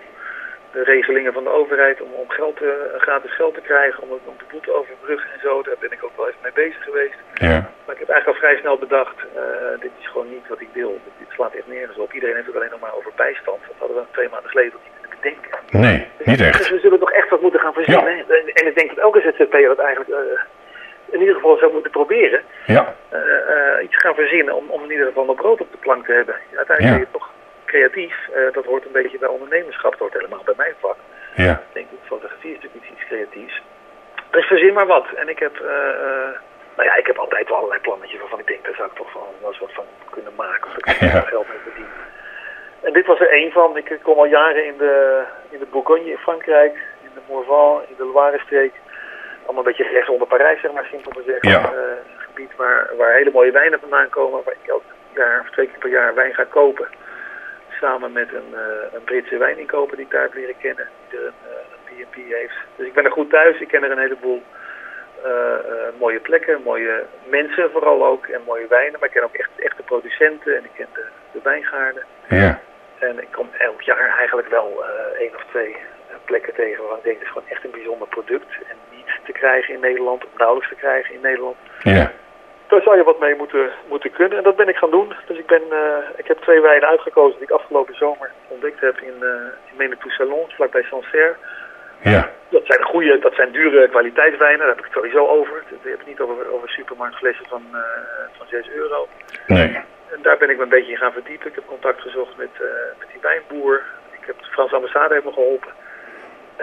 de 0.71 0.83
regelingen 0.83 1.33
van 1.33 1.43
de 1.43 1.49
overheid 1.49 2.01
om, 2.01 2.13
om 2.13 2.29
geld, 2.29 2.57
te- 2.57 2.95
gratis 2.97 3.35
geld 3.35 3.53
te 3.53 3.61
krijgen, 3.61 4.03
om, 4.03 4.09
om 4.11 4.35
de 4.37 4.43
boete 4.51 4.65
te 4.69 4.73
overbruggen 4.75 5.29
en 5.33 5.39
zo. 5.39 5.61
Daar 5.61 5.75
ben 5.79 5.91
ik 5.91 6.03
ook 6.03 6.17
wel 6.17 6.27
even 6.27 6.39
mee 6.43 6.51
bezig 6.53 6.83
geweest. 6.83 7.17
Ja, 7.33 7.69
Maar 7.85 7.95
ik 7.95 7.99
heb 8.03 8.09
eigenlijk 8.09 8.27
al 8.27 8.33
vrij 8.47 8.57
snel 8.59 8.77
bedacht, 8.77 9.15
eh, 9.35 9.41
dit 9.79 9.91
is 9.99 10.07
gewoon 10.07 10.29
niet 10.29 10.47
wat 10.47 10.61
ik 10.61 10.67
wil. 10.73 10.91
Dit, 11.03 11.13
dit 11.17 11.27
slaat 11.35 11.53
echt 11.53 11.67
nergens 11.67 11.97
op. 11.97 12.13
Iedereen 12.13 12.35
heeft 12.35 12.47
het 12.47 12.55
alleen 12.55 12.69
nog 12.71 12.79
maar 12.79 12.95
over 12.95 13.11
bijstand. 13.15 13.59
Dat 13.67 13.75
hadden 13.77 13.97
we 13.97 14.03
twee 14.11 14.29
maanden 14.29 14.49
geleden 14.49 14.73
niet 14.83 14.93
kunnen 15.01 15.17
bedenken. 15.21 15.59
nee, 15.85 16.07
niet 16.29 16.37
Dus 16.37 16.47
echt. 16.47 16.69
we 16.69 16.79
zullen 16.79 16.99
toch 16.99 17.11
echt 17.11 17.29
wat 17.29 17.41
moeten 17.41 17.59
gaan 17.59 17.73
verzinnen. 17.73 18.13
En, 18.17 18.25
en 18.53 18.67
ik 18.67 18.75
denk 18.75 18.89
dat 18.89 18.97
elke 18.97 19.21
ZZP'er 19.21 19.67
dat 19.67 19.79
eigenlijk 19.79 20.09
eh, 20.09 20.41
in 21.11 21.19
ieder 21.19 21.35
geval 21.35 21.57
zou 21.57 21.71
moeten 21.73 21.91
proberen. 21.91 22.41
Ja, 22.65 22.95
eh, 23.09 23.83
iets 23.83 23.95
gaan 23.97 24.15
verzinnen 24.15 24.55
om, 24.55 24.69
om 24.69 24.83
in 24.83 24.91
ieder 24.91 25.05
geval 25.07 25.25
nog 25.25 25.35
brood 25.35 25.61
op 25.61 25.71
de 25.71 25.77
plank 25.77 26.05
te 26.05 26.11
hebben. 26.13 26.35
Ja, 26.51 26.57
uiteindelijk 26.57 26.97
Ja. 26.97 27.03
ben 27.03 27.07
je 27.11 27.17
toch 27.19 27.28
creatief. 27.69 28.15
eh, 28.33 28.53
dat 28.53 28.65
hoort 28.65 28.85
een 28.85 28.91
beetje 28.99 29.17
bij 29.19 29.29
ondernemerschap. 29.29 29.91
Dat 29.91 29.99
hoort 29.99 30.13
helemaal 30.13 30.43
bij 30.45 30.53
mijn 30.57 30.75
vak. 30.79 30.97
ja, 31.35 31.51
Ik 31.51 31.73
denk 31.73 31.87
dat 31.91 31.99
fotografie 32.05 32.51
is 32.55 32.61
natuurlijk 32.61 32.91
iets, 32.91 33.05
creatiefs. 33.07 33.61
Dus 34.31 34.45
verzin 34.45 34.73
maar 34.73 34.87
wat. 34.87 35.07
En 35.15 35.29
ik 35.29 35.39
heb, 35.39 35.55
eh, 35.59 36.31
nou 36.75 36.85
ja, 36.89 36.95
ik 36.95 37.07
heb 37.07 37.17
altijd 37.17 37.47
wel 37.47 37.57
allerlei 37.57 37.81
plannetjes 37.81 38.19
waarvan 38.19 38.39
ik 38.39 38.47
denk, 38.47 38.65
daar 38.65 38.75
zou 38.75 38.89
ik 38.89 38.95
toch 38.95 39.13
wel 39.13 39.49
eens 39.49 39.59
wat 39.59 39.73
van 39.73 39.85
kunnen 40.09 40.33
maken. 40.35 40.67
Of 40.71 40.77
ik 40.77 40.85
er 40.85 41.33
geld 41.35 41.47
mee 41.47 41.57
verdienen. 41.63 42.07
En 42.81 42.93
dit 42.93 43.05
was 43.05 43.19
er 43.19 43.29
één 43.31 43.51
van. 43.51 43.77
Ik 43.77 43.99
kom 44.03 44.17
al 44.17 44.25
jaren 44.25 44.65
in 44.65 44.77
de, 44.77 45.23
in 45.49 45.59
de 45.59 45.65
Bourgogne 45.71 46.09
in 46.11 46.17
Frankrijk, 46.17 46.73
in 47.03 47.09
de 47.13 47.21
Morvan, 47.27 47.81
in 47.87 47.95
de 47.97 48.05
Loire-streek. 48.13 48.73
Allemaal 49.45 49.65
een 49.65 49.71
beetje 49.71 49.91
rechts 49.93 50.09
onder 50.09 50.27
Parijs, 50.27 50.61
zeg 50.61 50.71
maar, 50.71 50.85
simpel 50.91 51.11
gezegd. 51.11 51.45
Ja. 51.45 51.61
Eh, 51.63 51.79
een 52.15 52.19
gebied 52.27 52.55
waar, 52.55 52.89
waar 52.97 53.13
hele 53.13 53.31
mooie 53.31 53.51
wijnen 53.51 53.79
vandaan 53.79 54.09
komen, 54.09 54.41
waar 54.43 54.53
ik 54.61 54.69
elk 54.69 54.83
jaar 55.13 55.39
of 55.39 55.49
twee 55.51 55.67
keer 55.67 55.79
per 55.79 55.89
jaar 55.89 56.13
wijn 56.13 56.33
ga 56.33 56.43
kopen. 56.43 56.87
Samen 57.79 58.11
met 58.11 58.33
een, 58.33 58.53
eh, 58.53 58.93
een 58.93 59.03
Britse 59.03 59.37
wijninkoper 59.37 59.95
die 59.95 60.05
ik 60.05 60.11
daar 60.11 60.21
heb 60.21 60.33
leren 60.33 60.57
kennen, 60.57 60.87
die 61.09 61.19
er 61.19 61.25
een, 61.25 61.33
eh, 61.43 62.05
B&B 62.05 62.15
heeft. 62.15 62.57
Dus 62.75 62.87
ik 62.87 62.93
ben 62.93 63.05
er 63.05 63.11
goed 63.11 63.29
thuis, 63.29 63.59
ik 63.59 63.67
ken 63.67 63.83
er 63.83 63.91
een 63.91 64.05
heleboel 64.07 64.43
eh, 65.23 65.31
eh, 65.31 65.93
mooie 65.99 66.19
plekken, 66.19 66.61
mooie 66.63 67.05
mensen 67.29 67.71
vooral 67.71 68.05
ook 68.05 68.25
en 68.25 68.41
mooie 68.45 68.67
wijnen. 68.67 68.99
Maar 68.99 69.09
ik 69.09 69.15
ken 69.15 69.23
ook 69.23 69.33
echt 69.33 69.49
echte 69.55 69.83
producenten 69.83 70.57
en 70.57 70.63
ik 70.63 70.71
ken 70.75 70.87
de, 70.93 71.05
de 71.31 71.39
wijngaarden. 71.43 72.03
ja, 72.27 72.59
En 72.99 73.21
ik 73.21 73.31
kom 73.31 73.49
elk 73.57 73.81
jaar 73.81 74.17
eigenlijk 74.17 74.49
wel 74.49 74.83
eh 74.83 75.19
één 75.19 75.35
of 75.35 75.43
twee 75.49 75.73
eh, 75.73 76.15
plekken 76.25 76.53
tegen 76.53 76.79
waarvan 76.79 76.97
ik 76.97 77.03
denk, 77.03 77.15
het 77.17 77.25
is 77.25 77.33
gewoon 77.33 77.49
echt 77.49 77.63
een 77.63 77.71
bijzonder 77.71 78.07
product. 78.07 78.51
En 78.69 78.75
niet 78.95 79.09
te 79.25 79.31
krijgen 79.31 79.73
in 79.73 79.79
Nederland, 79.79 80.25
of 80.25 80.37
nauwelijks 80.37 80.69
te 80.69 80.79
krijgen 80.79 81.13
in 81.13 81.21
Nederland. 81.21 81.57
ja, 81.83 82.11
Daar 82.69 82.81
zou 82.81 82.97
je 82.97 83.03
wat 83.03 83.19
mee 83.19 83.35
moeten, 83.35 83.69
moeten 83.87 84.11
kunnen. 84.11 84.37
En 84.37 84.43
dat 84.43 84.55
ben 84.55 84.67
ik 84.67 84.75
gaan 84.75 84.91
doen. 84.91 85.13
Dus 85.27 85.37
ik, 85.37 85.45
ben, 85.45 85.61
eh, 85.71 86.09
ik 86.15 86.27
heb 86.27 86.37
twee 86.39 86.61
wijnen 86.61 86.89
uitgekozen 86.89 87.37
die 87.39 87.47
ik 87.47 87.53
afgelopen 87.59 87.95
zomer 87.95 88.31
ontdekt 88.47 88.81
heb 88.81 88.97
in, 88.99 89.15
uh, 89.21 89.29
in 89.69 89.77
Menetou 89.77 90.11
Salon, 90.11 90.49
vlakbij 90.49 90.83
Sancerre. 90.83 91.35
ja, 92.03 92.29
Dat 92.49 92.65
zijn 92.65 92.83
goede, 92.83 93.19
dat 93.19 93.33
zijn 93.35 93.51
dure 93.51 93.89
kwaliteitswijnen, 93.89 94.59
daar 94.59 94.67
heb 94.67 94.77
ik 94.77 94.83
het 94.83 94.93
sowieso 94.93 95.27
over. 95.27 95.57
Ik 95.57 95.89
heb 95.89 95.97
het 95.97 96.07
niet 96.07 96.19
over, 96.19 96.51
over 96.53 96.69
supermarktflessen 96.69 97.45
van, 97.47 97.63
uh, 97.71 97.79
van 98.37 98.47
6 98.47 98.69
euro. 98.69 99.07
nee, 99.47 99.79
En 100.13 100.21
daar 100.21 100.37
ben 100.37 100.49
ik 100.49 100.57
me 100.57 100.63
een 100.63 100.69
beetje 100.69 100.91
in 100.91 100.97
gaan 100.97 101.13
verdiepen. 101.13 101.47
Ik 101.47 101.55
heb 101.55 101.65
contact 101.67 102.01
gezocht 102.01 102.37
met, 102.37 102.53
uh, 102.61 102.67
met 102.99 103.07
die 103.11 103.21
wijnboer. 103.21 103.83
Ik 104.11 104.25
heb 104.25 104.39
de 104.39 104.51
Franse 104.51 104.75
ambassade 104.75 105.13
heeft 105.13 105.25
me 105.25 105.33
geholpen. 105.33 105.71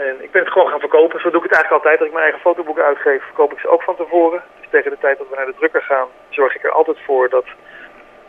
En 0.05 0.17
ik 0.21 0.31
ben 0.31 0.43
het 0.43 0.53
gewoon 0.53 0.69
gaan 0.69 0.87
verkopen. 0.89 1.21
Zo 1.21 1.31
doe 1.31 1.43
ik 1.43 1.49
het 1.51 1.55
eigenlijk 1.55 1.85
altijd. 1.85 1.99
Als 1.99 2.09
ik 2.09 2.15
mijn 2.15 2.29
eigen 2.29 2.47
fotoboeken 2.49 2.85
uitgeef, 2.85 3.23
verkoop 3.23 3.53
ik 3.53 3.59
ze 3.59 3.69
ook 3.69 3.83
van 3.83 3.97
tevoren. 3.97 4.43
Dus 4.61 4.69
tegen 4.71 4.91
de 4.91 4.99
tijd 5.01 5.19
dat 5.19 5.29
we 5.29 5.37
naar 5.37 5.47
de 5.47 5.59
drukker 5.59 5.83
gaan, 5.83 6.09
zorg 6.29 6.55
ik 6.55 6.65
er 6.65 6.71
altijd 6.71 6.99
voor 7.07 7.29
dat 7.29 7.45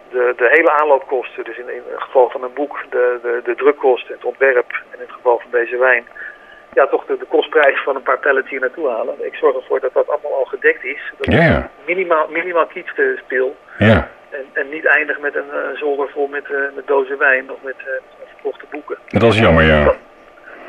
de, 0.09 0.33
de 0.37 0.47
hele 0.49 0.71
aanloopkosten, 0.71 1.43
dus 1.43 1.57
in, 1.57 1.69
in 1.69 1.83
het 1.89 2.01
geval 2.01 2.29
van 2.29 2.43
een 2.43 2.53
boek, 2.53 2.83
de, 2.89 3.19
de, 3.21 3.41
de 3.43 3.55
drukkosten, 3.55 4.15
het 4.15 4.25
ontwerp 4.25 4.71
en 4.71 4.99
in 4.99 5.05
het 5.05 5.11
geval 5.11 5.39
van 5.39 5.51
deze 5.51 5.77
wijn, 5.77 6.05
ja, 6.73 6.87
toch 6.87 7.05
de, 7.05 7.17
de 7.17 7.25
kostprijs 7.25 7.83
van 7.83 7.95
een 7.95 8.01
paar 8.01 8.19
pallets 8.19 8.49
hier 8.49 8.59
naartoe 8.59 8.89
halen. 8.89 9.25
Ik 9.25 9.35
zorg 9.35 9.55
ervoor 9.55 9.79
dat 9.79 9.93
dat 9.93 10.09
allemaal 10.09 10.33
al 10.33 10.45
gedekt 10.45 10.83
is. 10.83 11.13
Dat 11.17 11.33
ik 11.33 11.63
minimaal, 11.85 12.27
minimaal 12.29 12.65
kietste 12.65 13.19
speel. 13.23 13.55
ja. 13.77 14.09
En, 14.29 14.45
en 14.53 14.69
niet 14.69 14.85
eindig 14.85 15.19
met 15.19 15.35
een 15.35 15.51
uh, 15.53 15.77
zolder 15.77 16.09
vol 16.09 16.27
met, 16.27 16.49
uh, 16.49 16.57
met 16.75 16.87
dozen 16.87 17.17
wijn 17.17 17.51
of 17.51 17.57
met, 17.61 17.75
uh, 17.79 17.87
verkochte 18.33 18.65
boeken. 18.69 18.97
Dat 19.07 19.33
is 19.33 19.39
jammer, 19.39 19.63
ja. 19.63 19.93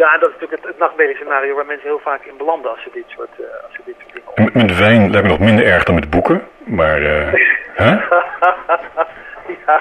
Ja, 0.02 0.19
dat 0.19 0.28
is 0.28 0.35
natuurlijk 0.35 0.61
het, 0.61 0.71
het 0.71 0.78
nachtmerriescenario 0.78 1.55
waar 1.55 1.67
mensen 1.67 1.88
heel 1.88 1.99
vaak 2.11 2.25
in 2.25 2.37
belanden 2.37 2.71
als 2.71 2.83
ze 2.83 2.90
dit 2.93 3.05
soort, 3.07 3.35
uh, 3.40 3.47
als 3.64 3.75
ze 3.76 3.81
dit 3.85 3.95
soort 4.00 4.12
dingen 4.12 4.45
Met, 4.45 4.55
met 4.55 4.78
wijn 4.78 5.11
lijkt 5.11 5.26
me 5.26 5.33
nog 5.33 5.47
minder 5.49 5.67
erg 5.67 5.85
dan 5.85 5.95
met 5.95 6.11
boeken. 6.11 6.49
Maar, 6.59 7.00
uh, 7.02 7.33
hè? 7.83 7.90
ja, 9.67 9.76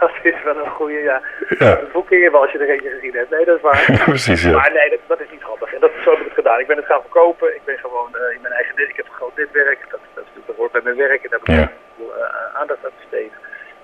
dat 0.00 0.10
is 0.22 0.42
wel 0.44 0.56
een 0.56 0.70
goede, 0.70 1.00
ja. 1.10 1.22
ja. 1.58 1.80
Boek 1.92 2.06
kun 2.06 2.18
je 2.18 2.30
wel 2.30 2.42
als 2.42 2.52
je 2.52 2.58
er 2.58 2.70
eentje 2.70 2.90
gezien 2.90 3.14
hebt. 3.14 3.30
Nee, 3.30 3.44
dat 3.44 3.56
is 3.56 3.62
waar. 3.62 3.84
Precies, 4.14 4.42
ja. 4.42 4.50
Maar 4.50 4.72
nee, 4.72 4.90
dat, 4.90 4.98
dat, 5.06 5.20
is 5.20 5.30
niet 5.30 5.42
grappig. 5.42 5.72
En 5.74 5.80
dat, 5.80 5.90
zo 6.04 6.10
heb 6.10 6.18
ik 6.18 6.24
het 6.24 6.34
gedaan. 6.34 6.60
Ik 6.60 6.66
ben 6.66 6.76
het 6.76 6.86
gaan 6.86 7.00
verkopen. 7.00 7.54
Ik 7.54 7.64
ben 7.64 7.78
gewoon 7.78 8.10
uh, 8.14 8.34
in 8.34 8.40
mijn 8.42 8.54
eigen. 8.54 8.88
Ik 8.88 8.96
heb 8.96 9.06
een 9.06 9.20
groot 9.20 9.36
netwerk. 9.36 9.86
Dat, 9.90 10.00
dat, 10.14 10.24
dat 10.46 10.56
hoort 10.56 10.72
bij 10.72 10.80
mijn 10.84 10.96
werk. 10.96 11.22
En 11.24 11.30
daar 11.30 11.40
heb 11.42 11.48
ik 11.48 11.54
ja. 11.54 11.72
veel 11.96 12.12
aandacht 12.60 12.84
aan 12.84 12.98
besteed. 13.00 13.32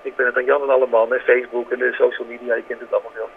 Ik 0.03 0.17
ben 0.17 0.27
het 0.27 0.37
aan 0.37 0.45
Jan 0.45 0.63
en 0.63 0.71
alle 0.71 0.87
man 0.87 1.15
en 1.15 1.21
Facebook 1.21 1.71
en 1.71 1.79
de 1.79 1.93
social 1.93 2.27
media. 2.29 2.55
Je 2.55 2.65
kent 2.69 2.81
het 2.81 2.93
allemaal 2.93 3.13
wel. 3.15 3.31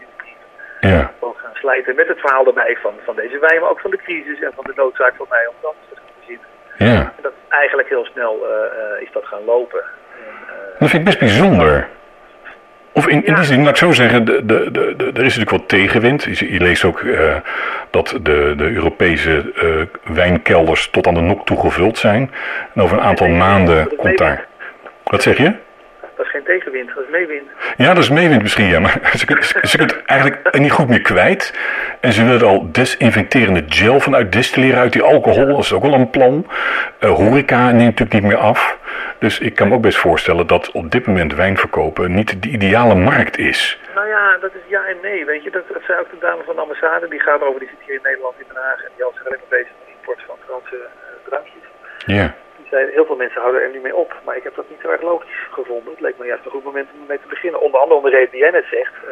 Ja. 0.80 1.14
Gaan 1.60 1.72
slijten 1.72 1.96
met 1.96 2.08
het 2.08 2.20
verhaal 2.20 2.46
erbij 2.46 2.78
van, 2.82 2.94
van 3.06 3.16
deze 3.16 3.40
wijn, 3.40 3.62
maar 3.62 3.70
ook 3.70 3.80
van 3.80 3.92
de 3.92 3.98
crisis 3.98 4.42
en 4.42 4.52
van 4.56 4.64
de 4.64 4.74
noodzaak 4.76 5.14
van 5.18 5.26
mij 5.30 5.48
om 5.48 5.56
dat 5.62 5.76
te 5.90 5.96
gaan 5.96 6.28
zien. 6.28 6.40
Ja. 6.78 6.96
En 6.96 7.22
dat 7.22 7.34
eigenlijk 7.50 7.90
heel 7.90 8.06
snel 8.06 8.40
uh, 8.44 9.02
is 9.02 9.12
dat 9.12 9.26
gaan 9.26 9.46
lopen. 9.46 9.80
En, 9.80 10.34
uh, 10.46 10.80
dat 10.80 10.90
vind 10.90 10.94
ik 10.94 11.04
best 11.04 11.20
bijzonder. 11.20 11.88
Of 12.92 13.08
in, 13.08 13.26
in 13.26 13.36
die 13.36 13.44
zin, 13.44 13.60
laat 13.60 13.70
ik 13.70 13.76
zo 13.76 13.92
zeggen, 13.92 14.26
de, 14.26 14.46
de, 14.46 14.72
de, 14.72 14.96
er 14.98 15.26
is 15.26 15.38
natuurlijk 15.38 15.50
wat 15.50 15.68
tegenwind. 15.68 16.24
Je, 16.24 16.54
je 16.54 16.60
leest 16.60 16.84
ook 16.84 17.00
uh, 17.00 17.36
dat 17.90 18.20
de, 18.22 18.54
de 18.58 18.72
Europese 18.72 19.52
uh, 19.64 20.16
wijnkelders 20.16 20.90
tot 20.90 21.08
aan 21.08 21.14
de 21.14 21.22
nok 21.22 21.46
toe 21.46 21.60
gevuld 21.60 21.98
zijn. 21.98 22.32
En 22.74 22.82
over 22.82 22.98
een 22.98 23.04
aantal 23.04 23.28
maanden 23.28 23.96
komt 23.96 24.18
daar. 24.18 24.46
Wat 25.04 25.22
zeg 25.22 25.38
je? 25.38 25.54
Dat 26.20 26.28
is 26.28 26.34
geen 26.34 26.44
tegenwind, 26.44 26.90
dat 26.96 27.04
is 27.04 27.10
meewind. 27.10 27.50
Ja, 27.78 27.94
dat 27.94 28.04
is 28.04 28.10
meewind 28.10 28.42
misschien, 28.42 28.66
ja. 28.66 28.80
Maar 28.80 29.00
ze 29.20 29.26
kunnen 29.26 29.46
ze 29.46 30.02
eigenlijk 30.06 30.60
niet 30.60 30.72
goed 30.72 30.88
meer 30.88 31.02
kwijt. 31.02 31.54
En 32.00 32.12
ze 32.12 32.26
willen 32.26 32.48
al 32.48 32.72
desinfecterende 32.72 33.64
gel 33.68 34.00
vanuit 34.00 34.32
distilleren 34.32 34.80
uit 34.80 34.94
die 34.94 35.02
alcohol. 35.02 35.46
Dat 35.46 35.64
is 35.64 35.74
ook 35.74 35.82
wel 35.82 35.94
een 35.94 36.10
plan. 36.10 36.48
Eh, 37.00 37.10
horeca 37.10 37.72
neemt 37.72 38.00
natuurlijk 38.00 38.14
niet 38.14 38.32
meer 38.32 38.38
af. 38.38 38.78
Dus 39.20 39.40
ik 39.40 39.56
kan 39.56 39.68
me 39.68 39.76
ook 39.76 39.82
best 39.82 39.98
voorstellen 39.98 40.48
dat 40.48 40.72
op 40.72 40.92
dit 40.92 41.06
moment 41.08 41.36
wijn 41.36 41.58
verkopen 41.58 42.14
niet 42.14 42.44
de 42.44 42.50
ideale 42.50 42.96
markt 42.96 43.38
is. 43.38 43.80
Nou 43.96 44.08
ja, 44.08 44.38
dat 44.38 44.52
is 44.54 44.62
ja 44.68 44.86
en 44.86 44.98
nee. 45.02 45.26
Weet 45.26 45.44
je, 45.44 45.52
dat, 45.52 45.68
dat 45.74 45.82
zei 45.88 46.00
ook 46.00 46.10
de 46.10 46.18
dame 46.20 46.44
van 46.46 46.56
de 46.56 46.62
ambassade. 46.62 47.08
Die 47.08 47.20
gaat 47.20 47.42
over, 47.42 47.60
die 47.60 47.70
zit 47.70 47.86
hier 47.86 47.96
in 47.96 48.02
Nederland, 48.04 48.36
in 48.38 48.46
Den 48.48 48.64
Haag. 48.64 48.84
En 48.84 48.92
die 48.96 49.04
houdt 49.04 49.18
zich 49.18 49.26
alleen 49.26 49.40
maar 49.40 49.60
bezig 49.60 49.72
met 49.78 49.88
de 49.88 49.94
import 49.98 50.22
van 50.28 50.38
Franse 50.46 50.76
eh, 50.76 51.30
drankjes. 51.30 51.64
Ja, 52.06 52.36
zei, 52.70 52.92
heel 52.92 53.06
veel 53.06 53.16
mensen 53.16 53.42
houden 53.42 53.62
er 53.62 53.70
nu 53.70 53.80
mee 53.80 53.96
op. 53.96 54.14
Maar 54.26 54.36
ik 54.38 54.44
heb 54.44 54.56
dat 54.56 54.70
niet 54.70 54.80
zo 54.82 54.90
erg 54.90 55.02
logisch 55.02 55.48
gevonden. 55.52 55.92
Het 55.92 56.02
leek 56.02 56.18
me 56.18 56.26
juist 56.26 56.46
een 56.46 56.52
goed 56.52 56.64
moment 56.64 56.88
om 56.94 57.02
ermee 57.02 57.20
te 57.22 57.28
beginnen. 57.28 57.62
Onder 57.62 57.80
andere 57.80 58.00
om 58.00 58.06
de 58.06 58.16
reden 58.18 58.32
die 58.32 58.40
jij 58.40 58.50
net 58.52 58.66
zegt. 58.72 58.94
Eh, 59.08 59.12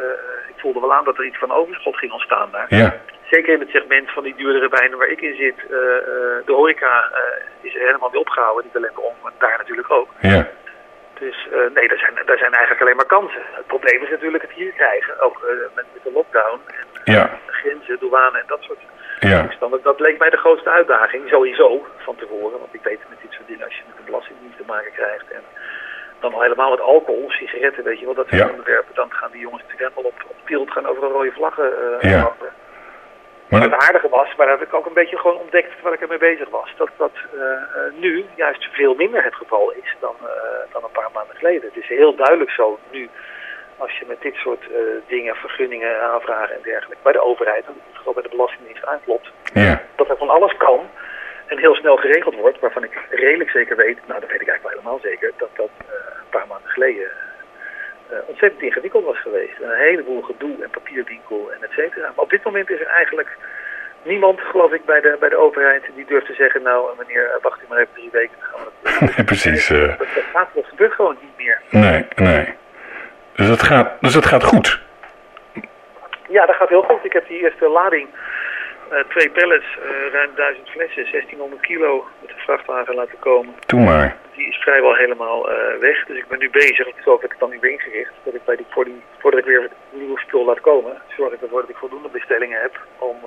ik 0.49 0.55
voelde 0.57 0.79
wel 0.79 0.93
aan 0.93 1.03
dat 1.05 1.17
er 1.17 1.25
iets 1.25 1.37
van 1.37 1.51
overschot 1.51 1.97
ging 1.97 2.11
ontstaan 2.11 2.49
daar. 2.51 2.65
ja, 2.69 2.95
Zeker 3.29 3.53
in 3.53 3.59
het 3.59 3.69
segment 3.69 4.11
van 4.11 4.23
die 4.23 4.35
duurdere 4.35 4.69
wijnen 4.69 4.97
waar 4.97 5.07
ik 5.07 5.21
in 5.21 5.35
zit. 5.35 5.57
eh, 5.59 5.97
eh, 5.97 6.45
de 6.45 6.53
horeca 6.53 7.11
is 7.61 7.75
er 7.75 7.85
helemaal 7.85 8.09
mee 8.09 8.19
opgehouden. 8.19 8.63
Niet 8.65 8.75
alleen 8.75 8.97
ons, 8.97 9.15
maar 9.23 9.31
daar 9.37 9.57
natuurlijk 9.57 9.91
ook. 9.91 10.09
ja, 10.21 10.47
Dus 11.19 11.47
nee, 11.73 11.87
daar 11.87 11.97
zijn, 11.97 12.13
daar 12.25 12.37
zijn 12.37 12.51
eigenlijk 12.51 12.81
alleen 12.81 12.95
maar 12.95 13.05
kansen. 13.05 13.41
Het 13.51 13.67
probleem 13.67 14.03
is 14.03 14.09
natuurlijk 14.09 14.43
het 14.43 14.51
hier 14.51 14.71
krijgen. 14.71 15.19
Ook 15.19 15.41
met, 15.75 15.85
met 15.93 16.03
de 16.03 16.11
lockdown. 16.11 16.59
En, 16.65 17.13
Ja. 17.13 17.39
Grenzen, 17.45 17.99
douane 17.99 18.37
en 18.39 18.43
dat 18.47 18.61
soort 18.61 18.79
ja, 19.19 19.41
toestanden. 19.43 19.79
Dat 19.83 19.99
leek 19.99 20.17
mij 20.17 20.29
de 20.29 20.37
grootste 20.37 20.69
uitdaging. 20.69 21.29
Sowieso 21.29 21.85
van 21.97 22.15
tevoren. 22.15 22.59
Want 22.59 22.73
ik 22.73 22.83
weet 22.83 22.99
met 23.09 23.21
dit 23.21 23.31
soort 23.31 23.47
dingen 23.47 23.65
als 23.65 23.75
je 23.75 23.83
met 23.87 23.97
de 23.97 24.03
belastingdienst 24.05 24.57
te 24.57 24.63
maken 24.67 24.91
krijgt. 24.91 25.29
En 25.31 25.41
dan 26.19 26.33
al 26.33 26.41
helemaal 26.41 26.69
met 26.69 26.81
alcohol, 26.81 27.25
sigaretten, 27.29 27.83
weet 27.83 27.99
je 27.99 28.05
wel. 28.05 28.13
Dat 28.13 28.27
soort 28.27 28.41
Ja. 28.41 28.49
onderwerpen. 28.49 28.95
Dan 28.95 29.11
gaan 29.11 29.31
die 29.31 29.41
jongens 29.41 29.61
natuurlijk 29.63 29.89
helemaal 29.89 30.11
op, 30.11 30.23
op 30.29 30.35
tilt 30.47 30.71
gaan 30.71 30.85
over 30.87 31.03
een 31.03 31.11
rode 31.11 31.31
vlaggen 31.31 31.99
eh 32.01 32.11
Ja. 32.11 32.17
happen. 32.17 32.49
Maar 33.49 33.61
dat- 33.61 33.71
het 33.71 33.81
aardige 33.81 34.09
was, 34.09 34.35
maar 34.35 34.47
dat 34.47 34.59
heb 34.59 34.67
ik 34.67 34.73
ook 34.73 34.85
een 34.85 34.93
beetje 35.01 35.17
gewoon 35.17 35.37
ontdekt 35.37 35.81
waar 35.81 35.93
ik 35.93 36.01
ermee 36.01 36.17
bezig 36.17 36.49
was. 36.49 36.73
Dat 36.77 36.89
dat 36.97 37.11
eh, 37.33 37.41
eh, 37.51 37.93
nu 37.93 38.25
juist 38.35 38.63
veel 38.71 38.93
minder 38.95 39.23
het 39.23 39.35
geval 39.35 39.71
is 39.71 39.95
dan, 39.99 40.15
eh, 40.23 40.73
dan 40.73 40.83
een 40.83 40.91
paar 40.91 41.09
maanden 41.13 41.35
geleden. 41.35 41.69
Het 41.73 41.83
is 41.83 41.87
heel 41.87 42.15
duidelijk 42.15 42.51
zo 42.51 42.79
nu, 42.91 43.09
als 43.77 43.97
je 43.99 44.05
met 44.07 44.21
dit 44.21 44.35
soort 44.35 44.61
eh, 44.61 44.79
dingen, 45.07 45.35
vergunningen, 45.35 46.01
aanvragen 46.01 46.55
en 46.55 46.61
dergelijke, 46.63 47.03
bij 47.03 47.11
de 47.11 47.23
overheid, 47.23 47.65
vooral 47.93 48.13
bij 48.13 48.23
de 48.23 48.29
Belastingdienst 48.29 48.85
aanklopt, 48.85 49.31
ja, 49.53 49.81
dat 49.95 50.09
er 50.09 50.17
van 50.17 50.29
alles 50.29 50.57
kan 50.57 50.79
en 51.47 51.57
heel 51.57 51.75
snel 51.75 51.97
geregeld 51.97 52.35
wordt, 52.35 52.59
waarvan 52.59 52.83
ik 52.83 52.93
redelijk 53.09 53.49
zeker 53.49 53.75
weet, 53.75 53.97
nou 54.07 54.19
dat 54.19 54.29
weet 54.29 54.41
ik 54.41 54.47
eigenlijk 54.47 54.61
wel 54.61 54.71
helemaal 54.71 54.99
zeker, 54.99 55.31
dat 55.37 55.49
dat 55.55 55.69
eh, 55.77 55.93
een 55.93 56.29
paar 56.29 56.47
maanden 56.47 56.69
geleden 56.69 57.11
eh, 58.09 58.17
ontzettend 58.25 58.61
ingewikkeld 58.61 59.05
was 59.05 59.21
geweest. 59.21 59.61
Een 59.61 59.77
heleboel 59.77 60.21
gedoe 60.21 60.63
en 60.63 60.69
papierwinkel 60.69 61.51
en 61.51 61.63
et 61.63 61.71
cetera. 61.71 62.05
Maar 62.15 62.25
op 62.25 62.29
dit 62.29 62.43
moment 62.43 62.69
is 62.69 62.79
er 62.79 62.87
eigenlijk 62.87 63.37
niemand, 64.03 64.39
geloof 64.39 64.71
ik, 64.71 64.85
bij 64.85 65.01
de, 65.01 65.17
bij 65.19 65.29
de 65.29 65.37
overheid 65.37 65.83
die 65.95 66.05
durft 66.05 66.25
te 66.25 66.33
zeggen, 66.33 66.61
nou 66.61 66.97
meneer, 66.97 67.39
wacht 67.41 67.61
u 67.61 67.65
maar 67.69 67.77
even 67.77 67.93
drie 67.93 68.09
weken. 68.11 68.37
Dan 68.39 68.91
gaan 68.91 69.07
we 69.07 69.13
dat, 69.15 69.25
precies. 69.33 69.67
dat, 69.67 69.97
dat, 69.97 70.07
gaat, 70.33 70.49
dat 70.53 70.65
gebeurt 70.65 70.93
gewoon 70.93 71.17
niet 71.21 71.37
meer. 71.37 71.61
nee, 71.69 72.05
nee. 72.15 72.55
Dus 73.37 73.47
dat 73.47 73.63
gaat, 73.63 73.89
dus 74.01 74.13
dat 74.13 74.25
gaat 74.25 74.43
goed. 74.43 74.79
Ja, 76.29 76.45
dat 76.45 76.55
gaat 76.55 76.69
heel 76.69 76.81
goed. 76.81 77.05
Ik 77.05 77.13
heb 77.13 77.27
die 77.27 77.39
eerste 77.39 77.69
lading, 77.69 78.07
eh, 78.89 78.99
twee 79.09 79.29
pallets, 79.29 79.65
eh, 79.83 80.13
ruim 80.13 80.31
1000 80.35 80.69
flessen, 80.69 81.05
1600 81.05 81.61
kilo 81.61 82.05
met 82.21 82.29
de 82.29 82.35
vrachtwagen 82.37 82.95
laten 82.95 83.19
komen. 83.19 83.53
Doe 83.65 83.79
maar. 83.79 84.15
Die 84.35 84.47
is 84.47 84.55
vrijwel 84.55 84.95
helemaal 84.95 85.51
eh, 85.51 85.79
weg. 85.79 86.05
Dus 86.05 86.17
ik 86.17 86.27
ben 86.27 86.39
nu 86.39 86.49
bezig. 86.49 86.87
Zo 87.03 87.11
heb 87.11 87.23
ik 87.23 87.31
het 87.31 87.39
dan 87.39 87.49
nu 87.49 87.57
weer 87.59 87.71
ingericht. 87.71 88.11
Dat 88.23 88.33
ik 88.33 88.45
bij 88.45 88.55
die, 88.55 88.65
voor 88.69 88.85
die, 88.85 89.01
voordat 89.17 89.39
ik 89.39 89.45
weer 89.45 89.61
het 89.61 89.71
nieuwe 89.89 90.19
spul 90.19 90.45
laat 90.45 90.61
komen, 90.61 91.01
zorg 91.17 91.33
ik 91.33 91.41
ervoor 91.41 91.61
dat 91.61 91.69
ik 91.69 91.75
voldoende 91.75 92.09
bestellingen 92.09 92.61
heb 92.61 92.79
om, 92.97 93.17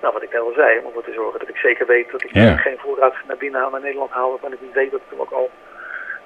nou 0.00 0.12
wat 0.12 0.22
ik 0.22 0.32
net 0.32 0.40
al 0.40 0.52
zei, 0.56 0.78
om 0.78 0.86
ervoor 0.86 1.04
te 1.04 1.12
zorgen 1.12 1.38
dat 1.40 1.48
ik 1.48 1.56
zeker 1.56 1.86
weet 1.86 2.10
dat 2.10 2.24
ik 2.24 2.30
geen 2.32 2.78
voorraad 2.78 3.14
naar 3.26 3.36
binnen 3.36 3.60
haal 3.60 3.70
naar 3.70 3.80
Nederland 3.80 4.10
haal, 4.10 4.30
waarvan 4.30 4.52
ik 4.52 4.60
niet 4.60 4.72
weet 4.72 4.90
dat 4.90 5.00
ik 5.00 5.10
hem 5.10 5.20
ook 5.20 5.32
al 5.32 5.50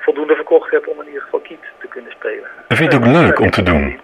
voldoende 0.03 0.35
verkocht 0.35 0.71
heb 0.71 0.87
om 0.87 1.01
in 1.01 1.07
ieder 1.07 1.23
geval 1.23 1.41
kiet 1.41 1.65
te 1.81 1.87
kunnen 1.87 2.13
spelen. 2.13 2.49
En 2.69 2.77
vind 2.77 2.93
je 2.93 2.99
het 2.99 3.07
ook 3.07 3.13
leuk 3.13 3.39
om 3.39 3.51
te 3.51 3.63
doen? 3.63 4.01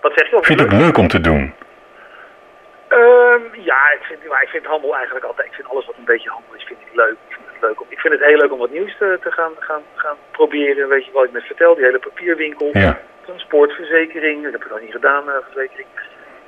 Wat 0.00 0.12
zeg 0.14 0.30
je? 0.30 0.38
Vind 0.40 0.58
je 0.58 0.64
het 0.64 0.74
ook 0.74 0.80
leuk 0.80 0.98
om 0.98 1.08
te 1.08 1.20
doen? 1.20 1.54
Ja, 3.64 3.92
ik 3.92 4.02
vind, 4.02 4.28
maar 4.28 4.42
ik 4.42 4.48
vind 4.48 4.64
handel 4.64 4.94
eigenlijk 4.96 5.24
altijd. 5.24 5.46
Ik 5.46 5.54
vind 5.54 5.68
alles 5.68 5.86
wat 5.86 5.94
een 5.98 6.04
beetje 6.04 6.30
handel 6.30 6.54
is, 6.54 6.64
vind 6.64 6.80
ik 6.80 6.94
leuk. 6.94 7.16
Ik 7.28 7.34
vind 7.34 7.46
het, 7.52 7.60
leuk 7.60 7.80
om, 7.80 7.86
ik 7.88 7.98
vind 7.98 8.14
het 8.14 8.24
heel 8.24 8.36
leuk 8.36 8.52
om 8.52 8.58
wat 8.58 8.70
nieuws 8.70 8.96
te, 8.98 9.18
te 9.22 9.30
gaan, 9.30 9.52
gaan, 9.58 9.82
gaan 9.94 10.16
proberen. 10.30 10.88
Weet 10.88 11.04
je 11.04 11.12
wat 11.12 11.24
ik 11.24 11.32
net 11.32 11.44
vertel, 11.44 11.74
die 11.74 11.84
hele 11.84 11.98
papierwinkel. 11.98 12.70
Ja, 12.72 13.00
Transportverzekering, 13.24 14.42
dat 14.42 14.52
heb 14.52 14.64
ik 14.64 14.70
nog 14.70 14.80
niet 14.80 14.92
gedaan, 14.92 15.28
eh, 15.28 15.34
verzekering. 15.50 15.88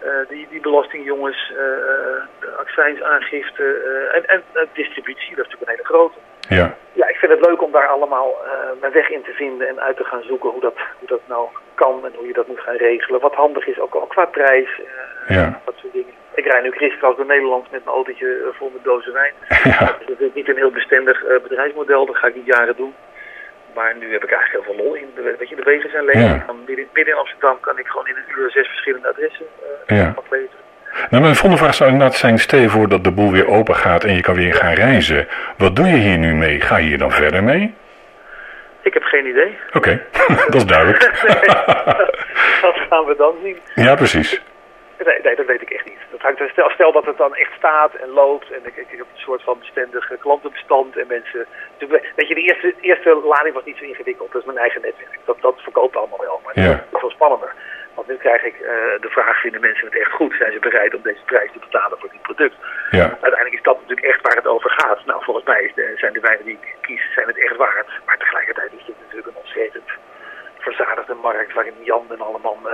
Eh, 0.04 0.10
die, 0.28 0.46
die 0.50 0.60
belastingjongens, 0.60 1.52
eh, 1.56 1.62
eh, 1.62 2.22
de 2.40 2.50
accijnsaangifte 2.56 3.64
en, 4.12 4.42
en 4.52 4.68
distributie, 4.72 5.36
dat 5.36 5.46
is 5.46 5.52
natuurlijk 5.52 5.70
een 5.70 5.76
hele 5.76 5.84
grote. 5.84 6.18
ja, 6.48 6.76
Ja, 6.92 7.08
ik 7.08 7.16
vind 7.16 7.32
het 7.32 7.46
leuk 7.46 7.62
om 7.62 7.72
daar 7.72 7.88
allemaal 7.88 8.36
mijn 8.80 8.92
weg 8.92 9.08
in 9.10 9.22
te 9.22 9.32
vinden 9.32 9.68
en 9.68 9.80
uit 9.80 9.96
te 9.96 10.04
gaan 10.04 10.22
zoeken 10.22 10.50
hoe 10.50 10.60
dat, 10.60 10.74
hoe 10.98 11.08
dat 11.08 11.20
nou 11.26 11.48
kan 11.74 12.04
en 12.04 12.12
hoe 12.16 12.26
je 12.26 12.32
dat 12.32 12.46
moet 12.46 12.60
gaan 12.60 12.76
regelen. 12.76 13.20
Wat 13.20 13.34
handig 13.34 13.66
is, 13.66 13.80
ook 13.80 13.94
al 13.94 14.06
qua 14.06 14.24
prijs, 14.24 14.68
ja, 15.28 15.60
dat 15.64 15.74
soort 15.76 15.92
dingen. 15.92 16.12
Ik 16.34 16.46
rij 16.46 16.60
nu 16.60 16.70
kriskras 16.70 17.16
door 17.16 17.26
Nederland 17.26 17.70
met 17.70 17.84
mijn 17.84 17.96
autootje 17.96 18.50
vol 18.52 18.70
met 18.74 18.84
dozen 18.84 19.12
wijn. 19.12 19.34
ja, 19.78 19.96
Dat 20.06 20.20
is 20.20 20.34
niet 20.34 20.48
een 20.48 20.56
heel 20.56 20.70
bestendig 20.70 21.22
bedrijfsmodel, 21.42 22.06
dat 22.06 22.16
ga 22.16 22.26
ik 22.26 22.34
niet 22.34 22.46
jaren 22.46 22.76
doen. 22.76 22.94
Maar 23.74 23.94
nu 23.96 24.12
heb 24.12 24.24
ik 24.24 24.30
eigenlijk 24.32 24.64
heel 24.66 24.74
veel 24.74 24.84
lol 24.84 24.94
in. 24.94 25.08
De, 25.14 25.34
weet 25.38 25.48
je, 25.48 25.56
de 25.56 25.62
wegen 25.62 25.90
zijn 25.90 26.04
leeg. 26.04 26.14
Ja. 26.14 26.44
Midden, 26.66 26.86
midden 26.92 27.12
in 27.14 27.18
Amsterdam 27.20 27.60
kan 27.60 27.78
ik 27.78 27.86
gewoon 27.86 28.06
in 28.08 28.16
een 28.16 28.38
uur 28.38 28.50
zes 28.50 28.66
verschillende 28.66 29.08
adressen 29.08 29.46
eh 29.86 29.96
Ja. 29.98 30.12
afleveren. 30.16 30.62
Nou, 31.10 31.22
mijn 31.22 31.34
volgende 31.36 31.62
vraag 31.64 31.74
zou 31.74 31.90
inderdaad 31.90 32.16
zijn: 32.16 32.38
stel 32.38 32.58
je 32.60 32.68
voor 32.68 32.88
dat 32.88 33.04
de 33.04 33.10
boel 33.10 33.30
weer 33.32 33.46
open 33.48 33.74
gaat 33.76 34.04
en 34.04 34.14
je 34.14 34.20
kan 34.20 34.34
weer 34.34 34.54
gaan 34.54 34.72
reizen. 34.74 35.28
Wat 35.58 35.76
doe 35.76 35.86
je 35.86 35.96
hier 35.96 36.18
nu 36.18 36.34
mee? 36.34 36.60
Ga 36.60 36.76
je 36.76 36.86
hier 36.86 36.98
dan 36.98 37.10
verder 37.10 37.42
mee? 37.44 37.74
Ik 38.82 38.94
heb 38.94 39.02
geen 39.02 39.26
idee. 39.26 39.56
Oké, 39.72 40.02
dat 40.46 40.54
is 40.54 40.66
duidelijk. 40.66 41.02
dat 42.62 42.76
gaan 42.88 43.04
we 43.04 43.14
dan 43.18 43.34
zien. 43.42 43.58
ja, 43.74 43.94
precies. 43.94 44.40
Nee, 45.04 45.20
nee, 45.22 45.36
dat 45.36 45.46
weet 45.46 45.62
ik 45.62 45.70
echt 45.70 45.84
niet. 45.84 45.98
Dat 46.10 46.20
hangt, 46.20 46.40
er- 46.40 46.50
stel, 46.50 46.70
stel 46.70 46.92
dat 46.92 47.04
het 47.06 47.16
dan 47.16 47.34
echt 47.34 47.52
staat 47.56 47.94
en 47.94 48.08
loopt 48.08 48.50
en 48.50 48.60
ik, 48.64 48.76
ik 48.76 48.86
heb 48.90 49.00
een 49.00 49.20
soort 49.28 49.42
van 49.42 49.58
bestendig 49.58 50.10
klantenbestand 50.20 50.96
en 50.96 51.06
mensen... 51.06 51.46
Weet 51.78 52.28
je, 52.28 52.34
de 52.34 52.40
eerste, 52.40 52.74
eerste 52.80 53.14
lading 53.24 53.54
was 53.54 53.64
niet 53.64 53.76
zo 53.76 53.84
ingewikkeld. 53.84 54.32
Dat 54.32 54.40
is 54.40 54.46
mijn 54.46 54.58
eigen 54.58 54.80
netwerk. 54.80 55.18
Dat, 55.24 55.36
dat 55.40 55.60
verkoopt 55.60 55.96
allemaal 55.96 56.20
wel, 56.20 56.40
maar 56.44 56.58
Ja. 56.60 56.68
dat 56.68 56.76
is 56.92 56.98
veel 57.00 57.10
spannender. 57.10 57.52
Want 57.94 58.08
nu 58.08 58.16
krijg 58.16 58.42
ik 58.44 58.54
eh, 58.54 58.68
de 59.00 59.08
vraag, 59.10 59.40
vinden 59.40 59.60
mensen 59.60 59.84
het 59.86 59.98
echt 59.98 60.10
goed? 60.12 60.34
Zijn 60.38 60.52
ze 60.52 60.58
bereid 60.58 60.94
om 60.94 61.02
deze 61.02 61.24
prijs 61.24 61.52
te 61.52 61.58
betalen 61.58 61.98
voor 61.98 62.08
dit 62.10 62.22
product? 62.22 62.54
Ja, 62.90 63.02
Uiteindelijk 63.20 63.54
is 63.54 63.62
dat 63.62 63.80
natuurlijk 63.80 64.06
echt 64.06 64.20
waar 64.22 64.36
het 64.36 64.46
over 64.46 64.70
gaat. 64.70 65.04
Nou, 65.06 65.24
volgens 65.24 65.46
mij 65.46 65.62
is 65.62 65.74
de, 65.74 65.92
zijn 65.96 66.12
de 66.12 66.20
wijnen 66.20 66.44
die 66.44 66.58
ik 66.62 66.74
kies, 66.80 67.12
zijn 67.14 67.26
het 67.26 67.38
echt 67.38 67.56
waard. 67.56 67.88
Maar 68.06 68.18
tegelijkertijd 68.18 68.70
is 68.78 68.84
dit 68.86 68.94
natuurlijk 69.00 69.26
een 69.26 69.42
ontzettend 69.42 69.88
verzadigde 70.64 71.14
markt 71.22 71.54
waarin 71.54 71.72
Jan 71.82 72.04
en 72.10 72.20
Alleman 72.20 72.58
eh 72.64 72.72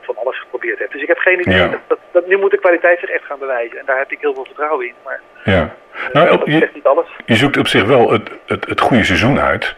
van 0.00 0.16
alles 0.16 0.40
geprobeerd 0.40 0.78
heeft. 0.78 0.92
Dus 0.92 1.02
ik 1.02 1.08
heb 1.08 1.18
geen 1.18 1.40
idee. 1.40 1.56
Ja. 1.58 1.66
Dat, 1.68 1.80
dat, 1.86 1.98
dat- 2.12 2.26
nu 2.26 2.36
moet 2.38 2.50
de 2.50 2.58
kwaliteit 2.58 2.98
zich 3.00 3.10
echt 3.10 3.24
gaan 3.24 3.38
bewijzen. 3.38 3.78
En 3.78 3.84
daar 3.86 3.98
heb 3.98 4.10
ik 4.12 4.18
heel 4.20 4.34
veel 4.34 4.44
vertrouwen 4.44 4.86
in. 4.86 4.94
Maar 5.04 5.20
ja. 5.44 5.70
eh, 5.92 6.00
Nou, 6.12 6.28
dat 6.28 6.40
je, 6.44 6.58
zegt 6.58 6.74
niet 6.74 6.84
alles. 6.86 7.06
je 7.26 7.34
zoekt 7.36 7.56
op 7.56 7.66
zich 7.66 7.84
wel 7.84 8.10
het, 8.10 8.30
het, 8.46 8.66
het 8.66 8.80
goede 8.80 9.04
seizoen 9.04 9.40
uit. 9.40 9.74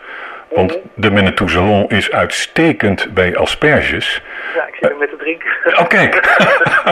Want 0.48 0.78
de 0.94 1.10
Manitou 1.10 1.50
Salon 1.50 1.88
is 1.88 2.12
uitstekend 2.12 3.14
bij 3.14 3.36
asperges. 3.36 4.22
Ja, 4.54 4.66
ik 4.66 4.74
zit 4.74 4.90
er 4.90 4.96
met 4.96 5.08
te 5.10 5.16
drinken. 5.16 5.50
Oh, 5.78 5.86
kijk. 5.86 6.14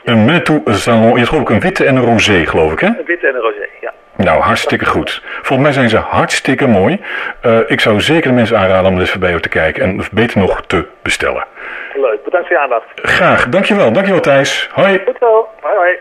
Een 0.04 0.24
Metou 0.24 0.62
salon. 0.64 1.10
Je 1.10 1.16
hebt 1.16 1.28
geloof 1.28 1.42
ik 1.42 1.48
een 1.48 1.60
witte 1.60 1.84
en 1.84 1.96
een 1.96 2.04
rosé, 2.04 2.46
geloof 2.46 2.72
ik, 2.72 2.80
hè? 2.80 2.86
Een 2.86 3.04
witte 3.04 3.26
en 3.26 3.34
een 3.34 3.40
rosé, 3.40 3.66
ja. 3.80 3.92
Nou, 4.16 4.40
hartstikke 4.40 4.86
goed. 4.86 5.22
Volgens 5.24 5.58
mij 5.58 5.72
zijn 5.72 5.88
ze 5.88 5.96
hartstikke 5.96 6.66
mooi. 6.66 7.00
Uh, 7.46 7.58
ik 7.66 7.80
zou 7.80 8.00
zeker 8.00 8.28
de 8.28 8.34
mensen 8.34 8.58
aanraden 8.58 8.86
om 8.86 8.94
er 8.94 9.00
eens 9.00 9.10
voorbij 9.10 9.40
te 9.40 9.48
kijken 9.48 9.82
en 9.82 10.00
beter 10.12 10.38
nog 10.38 10.62
te 10.66 10.86
bestellen. 11.02 11.46
Leuk, 11.94 12.24
bedankt 12.24 12.46
voor 12.46 12.56
je 12.56 12.62
aandacht. 12.62 12.86
Graag, 12.94 13.48
dankjewel. 13.48 13.92
Dankjewel 13.92 14.20
Thijs. 14.20 14.68
Hoi. 14.72 15.02
Goed 15.06 15.16
zo, 15.20 15.48
hoi 15.60 15.76
hoi. 15.76 15.98